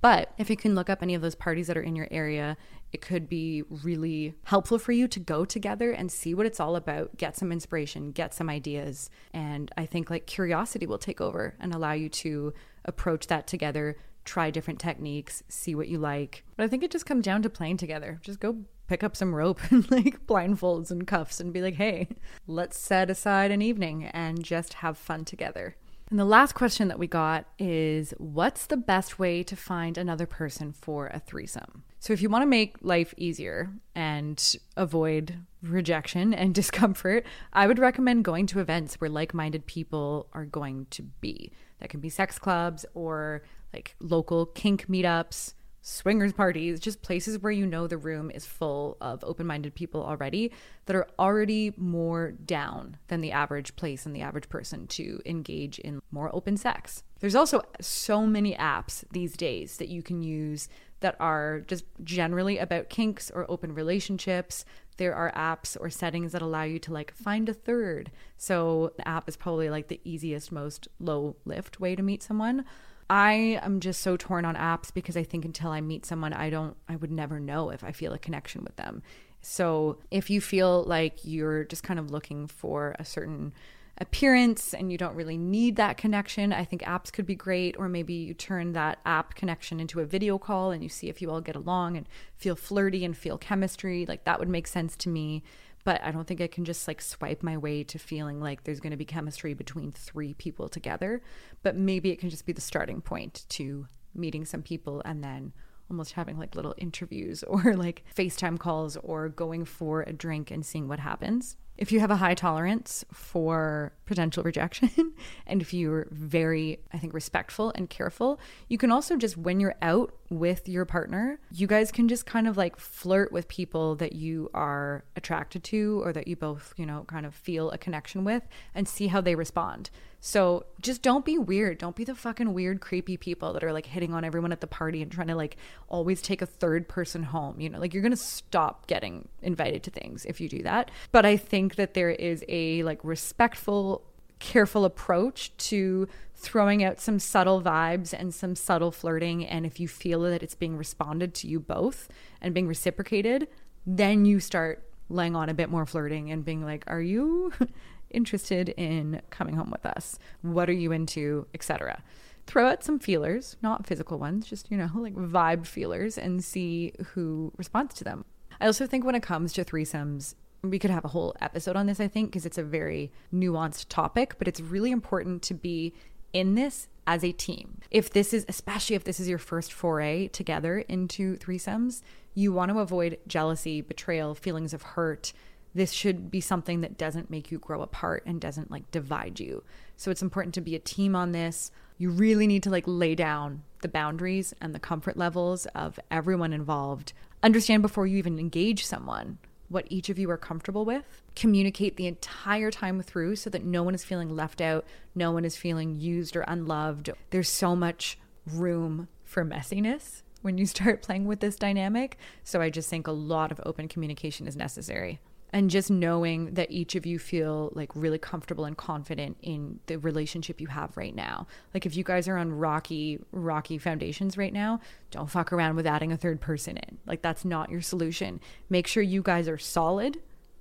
But 0.00 0.32
if 0.36 0.50
you 0.50 0.56
can 0.56 0.74
look 0.74 0.90
up 0.90 1.00
any 1.00 1.14
of 1.14 1.22
those 1.22 1.36
parties 1.36 1.68
that 1.68 1.76
are 1.76 1.82
in 1.82 1.94
your 1.94 2.08
area, 2.10 2.56
it 2.92 3.00
could 3.00 3.28
be 3.28 3.62
really 3.70 4.34
helpful 4.44 4.78
for 4.78 4.90
you 4.90 5.06
to 5.06 5.20
go 5.20 5.44
together 5.44 5.92
and 5.92 6.10
see 6.10 6.34
what 6.34 6.44
it's 6.44 6.58
all 6.58 6.74
about, 6.74 7.16
get 7.16 7.36
some 7.36 7.52
inspiration, 7.52 8.10
get 8.10 8.34
some 8.34 8.50
ideas. 8.50 9.10
And 9.32 9.70
I 9.76 9.86
think 9.86 10.10
like 10.10 10.26
curiosity 10.26 10.86
will 10.88 10.98
take 10.98 11.20
over 11.20 11.54
and 11.60 11.72
allow 11.72 11.92
you 11.92 12.08
to 12.08 12.52
approach 12.84 13.26
that 13.28 13.46
together, 13.46 13.96
try 14.24 14.50
different 14.50 14.80
techniques, 14.80 15.42
see 15.48 15.74
what 15.74 15.88
you 15.88 15.98
like. 15.98 16.44
But 16.56 16.64
I 16.64 16.68
think 16.68 16.82
it 16.82 16.90
just 16.90 17.06
comes 17.06 17.24
down 17.24 17.42
to 17.42 17.50
playing 17.50 17.76
together. 17.76 18.20
Just 18.22 18.40
go 18.40 18.64
pick 18.86 19.02
up 19.02 19.16
some 19.16 19.34
rope 19.34 19.60
and 19.70 19.90
like 19.90 20.26
blindfolds 20.26 20.90
and 20.90 21.06
cuffs 21.06 21.40
and 21.40 21.52
be 21.52 21.62
like, 21.62 21.76
hey, 21.76 22.08
let's 22.46 22.78
set 22.78 23.10
aside 23.10 23.50
an 23.50 23.62
evening 23.62 24.04
and 24.06 24.44
just 24.44 24.74
have 24.74 24.98
fun 24.98 25.24
together. 25.24 25.76
And 26.12 26.18
the 26.18 26.26
last 26.26 26.54
question 26.54 26.88
that 26.88 26.98
we 26.98 27.06
got 27.06 27.46
is 27.58 28.12
What's 28.18 28.66
the 28.66 28.76
best 28.76 29.18
way 29.18 29.42
to 29.44 29.56
find 29.56 29.96
another 29.96 30.26
person 30.26 30.70
for 30.74 31.06
a 31.06 31.18
threesome? 31.18 31.84
So, 32.00 32.12
if 32.12 32.20
you 32.20 32.28
want 32.28 32.42
to 32.42 32.46
make 32.46 32.76
life 32.82 33.14
easier 33.16 33.70
and 33.94 34.56
avoid 34.76 35.38
rejection 35.62 36.34
and 36.34 36.54
discomfort, 36.54 37.24
I 37.54 37.66
would 37.66 37.78
recommend 37.78 38.26
going 38.26 38.46
to 38.48 38.60
events 38.60 39.00
where 39.00 39.08
like 39.08 39.32
minded 39.32 39.64
people 39.64 40.28
are 40.34 40.44
going 40.44 40.86
to 40.90 41.02
be. 41.02 41.50
That 41.82 41.88
can 41.88 41.98
be 41.98 42.10
sex 42.10 42.38
clubs 42.38 42.86
or 42.94 43.42
like 43.74 43.96
local 43.98 44.46
kink 44.46 44.86
meetups, 44.86 45.54
swingers 45.80 46.32
parties, 46.32 46.78
just 46.78 47.02
places 47.02 47.40
where 47.40 47.50
you 47.50 47.66
know 47.66 47.88
the 47.88 47.98
room 47.98 48.30
is 48.30 48.46
full 48.46 48.96
of 49.00 49.24
open 49.24 49.48
minded 49.48 49.74
people 49.74 50.04
already 50.04 50.52
that 50.86 50.94
are 50.94 51.08
already 51.18 51.74
more 51.76 52.30
down 52.30 52.98
than 53.08 53.20
the 53.20 53.32
average 53.32 53.74
place 53.74 54.06
and 54.06 54.14
the 54.14 54.20
average 54.20 54.48
person 54.48 54.86
to 54.86 55.20
engage 55.26 55.80
in 55.80 56.00
more 56.12 56.32
open 56.32 56.56
sex. 56.56 57.02
There's 57.18 57.34
also 57.34 57.62
so 57.80 58.28
many 58.28 58.54
apps 58.54 59.02
these 59.10 59.36
days 59.36 59.78
that 59.78 59.88
you 59.88 60.04
can 60.04 60.22
use 60.22 60.68
that 61.00 61.16
are 61.18 61.62
just 61.66 61.84
generally 62.04 62.58
about 62.58 62.90
kinks 62.90 63.28
or 63.28 63.50
open 63.50 63.74
relationships. 63.74 64.64
There 64.96 65.14
are 65.14 65.32
apps 65.32 65.76
or 65.80 65.90
settings 65.90 66.32
that 66.32 66.42
allow 66.42 66.62
you 66.62 66.78
to 66.80 66.92
like 66.92 67.14
find 67.14 67.48
a 67.48 67.54
third. 67.54 68.10
So 68.36 68.92
the 68.96 69.06
app 69.08 69.28
is 69.28 69.36
probably 69.36 69.70
like 69.70 69.88
the 69.88 70.00
easiest, 70.04 70.52
most 70.52 70.88
low 71.00 71.36
lift 71.44 71.80
way 71.80 71.96
to 71.96 72.02
meet 72.02 72.22
someone. 72.22 72.64
I 73.10 73.60
am 73.62 73.80
just 73.80 74.00
so 74.00 74.16
torn 74.16 74.44
on 74.44 74.54
apps 74.54 74.92
because 74.92 75.16
I 75.16 75.22
think 75.22 75.44
until 75.44 75.70
I 75.70 75.80
meet 75.80 76.06
someone, 76.06 76.32
I 76.32 76.50
don't, 76.50 76.76
I 76.88 76.96
would 76.96 77.10
never 77.10 77.38
know 77.38 77.70
if 77.70 77.84
I 77.84 77.92
feel 77.92 78.12
a 78.12 78.18
connection 78.18 78.64
with 78.64 78.76
them. 78.76 79.02
So 79.42 79.98
if 80.10 80.30
you 80.30 80.40
feel 80.40 80.84
like 80.84 81.18
you're 81.24 81.64
just 81.64 81.82
kind 81.82 81.98
of 81.98 82.10
looking 82.10 82.46
for 82.46 82.94
a 82.98 83.04
certain 83.04 83.52
appearance 83.98 84.74
and 84.74 84.90
you 84.90 84.98
don't 84.98 85.14
really 85.14 85.36
need 85.38 85.76
that 85.76 85.96
connection, 85.96 86.52
I 86.52 86.64
think 86.64 86.82
apps 86.82 87.12
could 87.12 87.26
be 87.26 87.34
great. 87.34 87.76
Or 87.78 87.88
maybe 87.88 88.14
you 88.14 88.34
turn 88.34 88.72
that 88.72 88.98
app 89.04 89.34
connection 89.34 89.80
into 89.80 90.00
a 90.00 90.04
video 90.04 90.38
call 90.38 90.70
and 90.70 90.82
you 90.82 90.88
see 90.88 91.08
if 91.08 91.20
you 91.22 91.30
all 91.30 91.40
get 91.40 91.56
along 91.56 91.96
and 91.96 92.08
feel 92.36 92.56
flirty 92.56 93.04
and 93.04 93.16
feel 93.16 93.38
chemistry. 93.38 94.06
Like 94.06 94.24
that 94.24 94.38
would 94.38 94.48
make 94.48 94.66
sense 94.66 94.96
to 94.98 95.08
me 95.08 95.42
but 95.84 96.02
I 96.02 96.10
don't 96.10 96.26
think 96.26 96.40
I 96.40 96.46
can 96.46 96.64
just 96.64 96.86
like 96.86 97.00
swipe 97.00 97.42
my 97.42 97.56
way 97.56 97.82
to 97.84 97.98
feeling 97.98 98.40
like 98.40 98.64
there's 98.64 98.80
going 98.80 98.92
to 98.92 98.96
be 98.96 99.04
chemistry 99.04 99.54
between 99.54 99.90
three 99.90 100.34
people 100.34 100.68
together. 100.68 101.22
But 101.62 101.76
maybe 101.76 102.10
it 102.10 102.20
can 102.20 102.30
just 102.30 102.46
be 102.46 102.52
the 102.52 102.60
starting 102.60 103.00
point 103.00 103.44
to 103.50 103.86
meeting 104.14 104.44
some 104.44 104.62
people 104.62 105.02
and 105.04 105.24
then 105.24 105.52
almost 105.90 106.12
having 106.12 106.38
like 106.38 106.54
little 106.54 106.74
interviews 106.78 107.42
or 107.48 107.74
like 107.76 108.04
FaceTime 108.14 108.58
calls 108.58 108.96
or 108.98 109.28
going 109.28 109.64
for 109.64 110.02
a 110.02 110.12
drink 110.12 110.50
and 110.50 110.64
seeing 110.64 110.88
what 110.88 111.00
happens 111.00 111.56
if 111.82 111.90
you 111.90 111.98
have 111.98 112.12
a 112.12 112.16
high 112.16 112.34
tolerance 112.34 113.04
for 113.12 113.92
potential 114.06 114.44
rejection 114.44 115.12
and 115.48 115.60
if 115.60 115.74
you're 115.74 116.06
very 116.12 116.78
i 116.92 116.98
think 116.98 117.12
respectful 117.12 117.72
and 117.74 117.90
careful 117.90 118.38
you 118.68 118.78
can 118.78 118.92
also 118.92 119.16
just 119.16 119.36
when 119.36 119.58
you're 119.58 119.74
out 119.82 120.14
with 120.38 120.68
your 120.68 120.84
partner 120.84 121.38
you 121.50 121.66
guys 121.66 121.92
can 121.92 122.08
just 122.08 122.26
kind 122.26 122.48
of 122.48 122.56
like 122.56 122.76
flirt 122.76 123.32
with 123.32 123.48
people 123.48 123.94
that 123.96 124.12
you 124.12 124.50
are 124.54 125.04
attracted 125.16 125.62
to 125.64 126.02
or 126.02 126.12
that 126.12 126.28
you 126.28 126.36
both 126.36 126.74
you 126.76 126.86
know 126.86 127.04
kind 127.06 127.26
of 127.26 127.34
feel 127.34 127.70
a 127.70 127.78
connection 127.78 128.24
with 128.24 128.42
and 128.74 128.88
see 128.88 129.08
how 129.08 129.20
they 129.20 129.34
respond. 129.34 129.90
So 130.24 130.66
just 130.80 131.02
don't 131.02 131.24
be 131.24 131.36
weird. 131.36 131.78
Don't 131.78 131.96
be 131.96 132.04
the 132.04 132.14
fucking 132.14 132.54
weird 132.54 132.80
creepy 132.80 133.16
people 133.16 133.52
that 133.54 133.64
are 133.64 133.72
like 133.72 133.86
hitting 133.86 134.14
on 134.14 134.24
everyone 134.24 134.52
at 134.52 134.60
the 134.60 134.68
party 134.68 135.02
and 135.02 135.10
trying 135.10 135.26
to 135.26 135.34
like 135.34 135.56
always 135.88 136.22
take 136.22 136.42
a 136.42 136.46
third 136.46 136.88
person 136.88 137.24
home 137.24 137.60
you 137.60 137.68
know? 137.68 137.80
Like 137.80 137.92
you're 137.92 138.04
gonna 138.04 138.16
stop 138.16 138.86
getting 138.86 139.28
invited 139.42 139.82
to 139.84 139.90
things 139.90 140.24
if 140.24 140.40
you 140.40 140.48
do 140.48 140.62
that. 140.62 140.90
But 141.10 141.26
i 141.26 141.36
think 141.36 141.74
that 141.74 141.94
there 141.94 142.10
is 142.10 142.44
a 142.48 142.82
like 142.84 143.00
respectful, 143.02 144.04
careful 144.42 144.84
approach 144.84 145.56
to 145.56 146.08
throwing 146.34 146.82
out 146.82 147.00
some 147.00 147.20
subtle 147.20 147.62
vibes 147.62 148.12
and 148.12 148.34
some 148.34 148.56
subtle 148.56 148.90
flirting. 148.90 149.46
And 149.46 149.64
if 149.64 149.78
you 149.78 149.86
feel 149.86 150.22
that 150.22 150.42
it's 150.42 150.56
being 150.56 150.76
responded 150.76 151.32
to 151.34 151.46
you 151.46 151.60
both 151.60 152.08
and 152.40 152.52
being 152.52 152.66
reciprocated, 152.66 153.46
then 153.86 154.24
you 154.24 154.40
start 154.40 154.82
laying 155.08 155.36
on 155.36 155.48
a 155.48 155.54
bit 155.54 155.70
more 155.70 155.86
flirting 155.86 156.32
and 156.32 156.44
being 156.44 156.64
like, 156.64 156.82
Are 156.88 157.00
you 157.00 157.52
interested 158.10 158.70
in 158.70 159.22
coming 159.30 159.54
home 159.54 159.70
with 159.70 159.86
us? 159.86 160.18
What 160.42 160.68
are 160.68 160.74
you 160.74 160.90
into? 160.90 161.46
Etc. 161.54 162.02
Throw 162.44 162.68
out 162.68 162.82
some 162.82 162.98
feelers, 162.98 163.56
not 163.62 163.86
physical 163.86 164.18
ones, 164.18 164.46
just, 164.46 164.68
you 164.72 164.76
know, 164.76 164.90
like 164.96 165.14
vibe 165.14 165.66
feelers 165.66 166.18
and 166.18 166.42
see 166.42 166.92
who 167.14 167.52
responds 167.56 167.94
to 167.94 168.04
them. 168.04 168.24
I 168.60 168.66
also 168.66 168.88
think 168.88 169.04
when 169.04 169.14
it 169.14 169.22
comes 169.22 169.52
to 169.52 169.64
threesomes, 169.64 170.34
we 170.62 170.78
could 170.78 170.90
have 170.90 171.04
a 171.04 171.08
whole 171.08 171.34
episode 171.40 171.74
on 171.74 171.86
this, 171.86 171.98
I 171.98 172.06
think, 172.06 172.30
because 172.30 172.46
it's 172.46 172.58
a 172.58 172.62
very 172.62 173.10
nuanced 173.34 173.86
topic, 173.88 174.36
but 174.38 174.46
it's 174.46 174.60
really 174.60 174.92
important 174.92 175.42
to 175.42 175.54
be 175.54 175.92
in 176.32 176.54
this 176.54 176.88
as 177.06 177.24
a 177.24 177.32
team. 177.32 177.80
If 177.90 178.10
this 178.10 178.32
is, 178.32 178.46
especially 178.48 178.94
if 178.94 179.02
this 179.02 179.18
is 179.18 179.28
your 179.28 179.38
first 179.38 179.72
foray 179.72 180.28
together 180.28 180.78
into 180.78 181.36
threesomes, 181.38 182.02
you 182.34 182.52
want 182.52 182.70
to 182.70 182.78
avoid 182.78 183.18
jealousy, 183.26 183.80
betrayal, 183.80 184.34
feelings 184.34 184.72
of 184.72 184.82
hurt. 184.82 185.32
This 185.74 185.90
should 185.90 186.30
be 186.30 186.40
something 186.40 186.80
that 186.82 186.96
doesn't 186.96 187.30
make 187.30 187.50
you 187.50 187.58
grow 187.58 187.82
apart 187.82 188.22
and 188.24 188.40
doesn't 188.40 188.70
like 188.70 188.88
divide 188.92 189.40
you. 189.40 189.64
So 189.96 190.12
it's 190.12 190.22
important 190.22 190.54
to 190.54 190.60
be 190.60 190.76
a 190.76 190.80
team 190.80 191.16
on 191.16 191.32
this. 191.32 191.72
You 191.98 192.10
really 192.10 192.46
need 192.46 192.62
to 192.62 192.70
like 192.70 192.84
lay 192.86 193.16
down 193.16 193.64
the 193.80 193.88
boundaries 193.88 194.54
and 194.60 194.72
the 194.74 194.78
comfort 194.78 195.16
levels 195.16 195.66
of 195.74 195.98
everyone 196.10 196.52
involved. 196.52 197.14
Understand 197.42 197.82
before 197.82 198.06
you 198.06 198.18
even 198.18 198.38
engage 198.38 198.86
someone 198.86 199.38
what 199.72 199.86
each 199.88 200.08
of 200.08 200.18
you 200.18 200.30
are 200.30 200.36
comfortable 200.36 200.84
with. 200.84 201.22
Communicate 201.34 201.96
the 201.96 202.06
entire 202.06 202.70
time 202.70 203.00
through 203.02 203.36
so 203.36 203.50
that 203.50 203.64
no 203.64 203.82
one 203.82 203.94
is 203.94 204.04
feeling 204.04 204.34
left 204.34 204.60
out, 204.60 204.84
no 205.14 205.32
one 205.32 205.44
is 205.44 205.56
feeling 205.56 205.98
used 205.98 206.36
or 206.36 206.42
unloved. 206.42 207.10
There's 207.30 207.48
so 207.48 207.74
much 207.74 208.18
room 208.46 209.08
for 209.24 209.44
messiness 209.44 210.22
when 210.42 210.58
you 210.58 210.66
start 210.66 211.02
playing 211.02 211.26
with 211.26 211.40
this 211.40 211.56
dynamic. 211.56 212.18
So 212.44 212.60
I 212.60 212.70
just 212.70 212.88
think 212.88 213.06
a 213.06 213.12
lot 213.12 213.50
of 213.50 213.60
open 213.64 213.88
communication 213.88 214.46
is 214.46 214.56
necessary 214.56 215.20
and 215.52 215.70
just 215.70 215.90
knowing 215.90 216.54
that 216.54 216.70
each 216.70 216.94
of 216.94 217.04
you 217.04 217.18
feel 217.18 217.70
like 217.74 217.90
really 217.94 218.18
comfortable 218.18 218.64
and 218.64 218.76
confident 218.76 219.36
in 219.42 219.80
the 219.86 219.98
relationship 219.98 220.60
you 220.60 220.68
have 220.68 220.96
right 220.96 221.14
now. 221.14 221.46
Like 221.74 221.84
if 221.84 221.94
you 221.94 222.04
guys 222.04 222.26
are 222.26 222.38
on 222.38 222.52
rocky, 222.52 223.18
rocky 223.32 223.76
foundations 223.76 224.38
right 224.38 224.52
now, 224.52 224.80
don't 225.10 225.30
fuck 225.30 225.52
around 225.52 225.76
with 225.76 225.86
adding 225.86 226.10
a 226.10 226.16
third 226.16 226.40
person 226.40 226.78
in. 226.78 226.98
Like 227.06 227.20
that's 227.20 227.44
not 227.44 227.70
your 227.70 227.82
solution. 227.82 228.40
Make 228.70 228.86
sure 228.86 229.02
you 229.02 229.20
guys 229.20 229.46
are 229.46 229.58
solid 229.58 230.20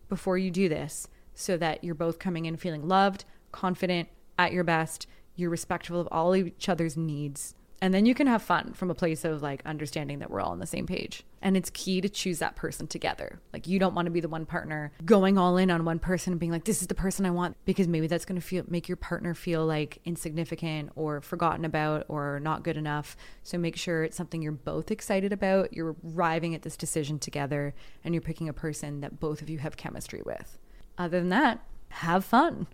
before 0.10 0.38
you 0.38 0.52
do 0.52 0.68
this 0.68 1.08
so 1.34 1.56
that 1.58 1.84
you're 1.84 1.96
both 1.96 2.20
coming 2.20 2.46
in 2.46 2.58
feeling 2.58 2.88
loved, 2.88 3.24
confident, 3.54 4.10
at 4.38 4.52
your 4.52 4.64
best, 4.64 5.08
you're 5.36 5.50
respectful 5.50 6.00
of 6.00 6.08
all 6.12 6.36
each 6.36 6.68
other's 6.68 6.98
needs 6.98 7.56
and 7.82 7.94
then 7.94 8.06
you 8.06 8.13
can 8.13 8.28
have 8.28 8.44
fun 8.44 8.74
from 8.74 8.91
a 8.91 8.96
place 8.96 9.26
of 9.26 9.41
like 9.41 9.63
understanding 9.65 10.20
that 10.20 10.30
we're 10.30 10.39
all 10.39 10.52
on 10.52 10.60
the 10.60 10.67
same 10.67 10.86
page. 10.86 11.24
And 11.41 11.58
it's 11.58 11.72
key 11.72 12.00
to 12.02 12.08
choose 12.08 12.38
that 12.38 12.56
person 12.56 12.86
together. 12.86 13.41
Like 13.52 13.65
you 13.67 13.80
don't 13.80 13.96
want 13.96 14.06
to 14.06 14.12
be 14.12 14.20
the 14.20 14.30
one 14.30 14.46
partner 14.46 14.91
going 15.04 15.39
all 15.39 15.58
in 15.58 15.72
on 15.72 15.84
one 15.84 15.98
person 15.98 16.34
and 16.34 16.39
being 16.39 16.52
like, 16.52 16.65
this 16.65 16.82
is 16.84 16.88
the 16.88 16.94
person 16.94 17.26
I 17.26 17.32
want, 17.32 17.58
because 17.65 17.88
maybe 17.88 18.06
that's 18.06 18.26
going 18.26 18.39
to 18.39 18.46
feel 18.46 18.63
make 18.67 18.88
your 18.88 18.98
partner 18.98 19.34
feel 19.34 19.65
like 19.65 20.00
insignificant 20.06 20.91
or 20.96 21.22
forgotten 21.22 21.65
about 21.65 22.06
or 22.08 22.39
not 22.39 22.63
good 22.63 22.78
enough. 22.78 23.17
So 23.41 23.58
make 23.58 23.76
sure 23.76 24.04
it's 24.04 24.15
something 24.15 24.44
you're 24.44 24.52
both 24.52 24.91
excited 24.91 25.34
about. 25.34 25.74
You're 25.74 25.96
arriving 26.06 26.54
at 26.54 26.62
this 26.62 26.78
decision 26.78 27.17
together 27.17 27.74
and 28.04 28.13
you're 28.13 28.22
picking 28.22 28.48
a 28.48 28.54
person 28.54 29.02
that 29.02 29.20
both 29.20 29.41
of 29.41 29.50
you 29.50 29.58
have 29.58 29.76
chemistry 29.76 30.22
with. 30.24 30.60
Other 31.00 31.20
than 31.20 31.30
that, 31.30 31.65
have 31.89 32.24
fun. 32.24 32.67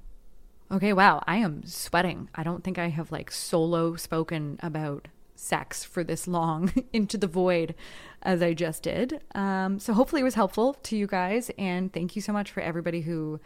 Okay, 0.70 0.92
wow, 0.92 1.24
I 1.26 1.38
am 1.38 1.66
sweating. 1.66 2.30
I 2.36 2.44
don't 2.44 2.64
think 2.64 2.78
I 2.78 2.90
have 2.90 3.12
like 3.12 3.32
solo 3.32 3.96
spoken 3.96 4.60
about 4.62 5.08
sex 5.34 5.84
for 5.84 6.04
this 6.04 6.28
long 6.28 6.74
into 6.94 7.18
the 7.18 7.28
void 7.28 7.74
as 8.22 8.42
I 8.42 8.54
just 8.54 8.84
did. 8.84 9.22
Um, 9.34 9.80
so 9.80 9.94
hopefully 9.94 10.22
it 10.22 10.26
was 10.26 10.34
helpful 10.34 10.74
to 10.74 10.98
you 10.98 11.08
guys. 11.08 11.52
And 11.58 11.94
thank 11.94 12.16
you 12.16 12.22
so 12.22 12.34
much 12.34 12.52
for 12.52 12.60
everybody 12.60 13.02
who 13.02 13.40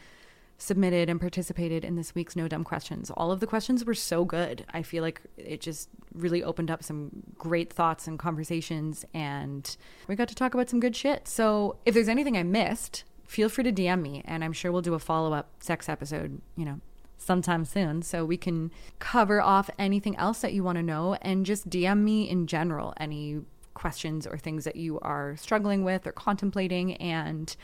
submitted 0.58 1.10
and 1.10 1.20
participated 1.20 1.84
in 1.84 1.96
this 1.96 2.16
week's 2.16 2.36
No 2.36 2.48
Dumb 2.48 2.64
Questions. 2.64 3.12
All 3.12 3.32
of 3.32 3.40
the 3.40 3.48
questions 3.48 3.84
were 3.84 3.96
so 3.96 4.26
good. 4.26 4.66
I 4.74 4.84
feel 4.84 5.04
like 5.04 5.22
it 5.38 5.60
just 5.60 5.90
really 6.14 6.44
opened 6.44 6.70
up 6.70 6.84
some 6.84 7.10
great 7.38 7.74
thoughts 7.74 8.08
and 8.08 8.20
conversations, 8.20 9.04
and 9.12 9.76
we 10.08 10.16
got 10.16 10.28
to 10.28 10.36
talk 10.36 10.54
about 10.54 10.70
some 10.70 10.80
good 10.80 10.96
shit. 10.96 11.28
So 11.28 11.78
if 11.86 11.96
there's 11.96 12.08
anything 12.08 12.38
I 12.38 12.44
missed, 12.44 13.06
feel 13.26 13.50
free 13.50 13.64
to 13.64 13.72
DM 13.72 14.04
me, 14.04 14.22
and 14.26 14.44
I'm 14.44 14.54
sure 14.54 14.72
we'll 14.72 14.84
do 14.84 14.94
a 14.94 15.00
follow 15.00 15.34
up 15.34 15.50
sex 15.62 15.90
episode, 15.90 16.40
you 16.56 16.66
know, 16.66 16.80
sometime 17.22 17.64
soon 17.66 18.02
so 18.02 18.26
we 18.26 18.38
can 18.38 18.72
cover 19.00 19.42
off 19.42 19.70
anything 19.78 20.16
else 20.18 20.42
that 20.42 20.54
you 20.54 20.64
want 20.64 20.78
to 20.78 20.84
know 20.84 21.16
and 21.22 21.46
just 21.46 21.70
DM 21.70 22.00
me 22.00 22.30
in 22.30 22.48
general 22.48 22.94
any 22.98 23.42
questions 23.74 24.26
or 24.28 24.38
things 24.38 24.64
that 24.64 24.76
you 24.76 25.00
are 25.00 25.36
struggling 25.38 25.84
with 25.84 26.06
or 26.06 26.12
contemplating 26.12 26.96
and 26.96 27.56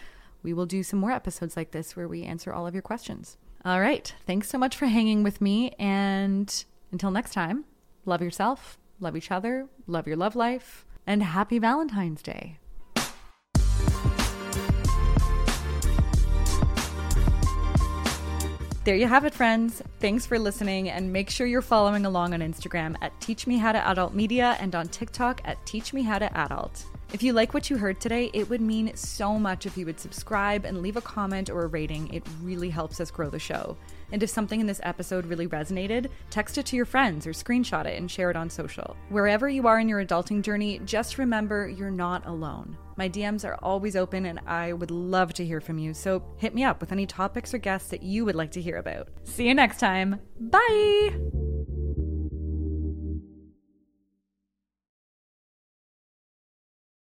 we 0.44 0.54
will 0.54 0.66
do 0.66 0.84
some 0.84 1.00
more 1.00 1.12
episodes 1.12 1.58
like 1.58 1.72
this 1.72 1.96
where 1.96 2.08
we 2.08 2.24
answer 2.24 2.54
all 2.54 2.68
of 2.68 2.74
your 2.74 2.84
questions. 2.84 3.38
All 3.66 3.82
right, 3.82 4.14
thanks 4.26 4.48
so 4.50 4.58
much 4.58 4.76
for 4.76 4.86
hanging 4.86 5.24
with 5.24 5.42
me 5.42 5.72
and 5.80 6.64
until 6.92 7.12
next 7.12 7.34
time, 7.34 7.66
love 8.06 8.22
yourself, 8.22 8.78
love 9.00 9.18
each 9.18 9.32
other, 9.32 9.68
love 9.88 10.08
your 10.08 10.16
love 10.16 10.36
life 10.36 10.86
and 11.06 11.24
happy 11.24 11.60
Valentine's 11.60 12.22
Day. 12.22 12.60
There 18.88 18.96
you 18.96 19.08
have 19.08 19.26
it, 19.26 19.34
friends. 19.34 19.84
Thanks 20.00 20.26
for 20.26 20.40
listening, 20.40 20.90
and 20.90 21.12
make 21.12 21.30
sure 21.30 21.46
you're 21.46 21.62
following 21.62 22.06
along 22.06 22.34
on 22.34 22.40
Instagram 22.40 22.96
at 23.02 23.20
Teach 23.20 23.46
Me 23.46 23.58
How 23.58 23.74
to 23.74 23.86
Adult 23.86 24.14
Media 24.14 24.56
and 24.62 24.74
on 24.76 24.88
TikTok 24.88 25.42
at 25.44 25.58
Teach 25.66 25.92
Me 25.92 26.04
How 26.04 26.20
to 26.20 26.38
Adult. 26.38 26.86
If 27.12 27.22
you 27.22 27.34
like 27.34 27.54
what 27.54 27.70
you 27.70 27.76
heard 27.76 28.00
today, 28.00 28.32
it 28.32 28.50
would 28.50 28.62
mean 28.62 28.96
so 28.96 29.38
much 29.38 29.66
if 29.66 29.78
you 29.78 29.86
would 29.86 30.00
subscribe 30.00 30.64
and 30.64 30.82
leave 30.82 30.96
a 30.96 31.02
comment 31.02 31.50
or 31.50 31.66
a 31.66 31.68
rating. 31.68 32.14
It 32.14 32.24
really 32.42 32.70
helps 32.70 33.02
us 33.02 33.12
grow 33.12 33.30
the 33.30 33.40
show. 33.40 33.76
And 34.12 34.24
if 34.24 34.30
something 34.30 34.60
in 34.60 34.68
this 34.68 34.82
episode 34.84 35.26
really 35.26 35.48
resonated, 35.48 36.10
text 36.30 36.58
it 36.58 36.66
to 36.68 36.76
your 36.76 36.86
friends 36.86 37.28
or 37.28 37.32
screenshot 37.32 37.86
it 37.86 37.98
and 37.98 38.10
share 38.10 38.30
it 38.30 38.38
on 38.38 38.50
social. 38.50 38.96
Wherever 39.10 39.50
you 39.50 39.68
are 39.68 39.80
in 39.80 39.90
your 39.90 40.04
adulting 40.04 40.42
journey, 40.42 40.80
just 40.86 41.18
remember 41.18 41.68
you're 41.68 41.92
not 41.92 42.26
alone. 42.26 42.78
My 42.96 43.08
DMs 43.08 43.46
are 43.46 43.60
always 43.62 43.96
open 43.96 44.26
and 44.26 44.40
I 44.48 44.74
would 44.74 44.92
love 44.92 45.34
to 45.36 45.46
hear 45.46 45.62
from 45.62 45.78
you, 45.78 45.94
so 45.94 46.24
hit 46.38 46.56
me 46.56 46.64
up 46.64 46.82
with 46.82 46.92
any 46.92 47.06
topics 47.06 47.54
or 47.54 47.60
guests 47.60 47.90
that 47.90 48.04
you 48.04 48.26
would 48.26 48.36
like 48.36 48.52
to 48.52 48.62
hear 48.62 48.78
about. 48.78 49.10
See 49.24 49.48
you 49.48 49.54
next 49.54 49.80
time. 49.80 50.20
Bye! 50.40 51.57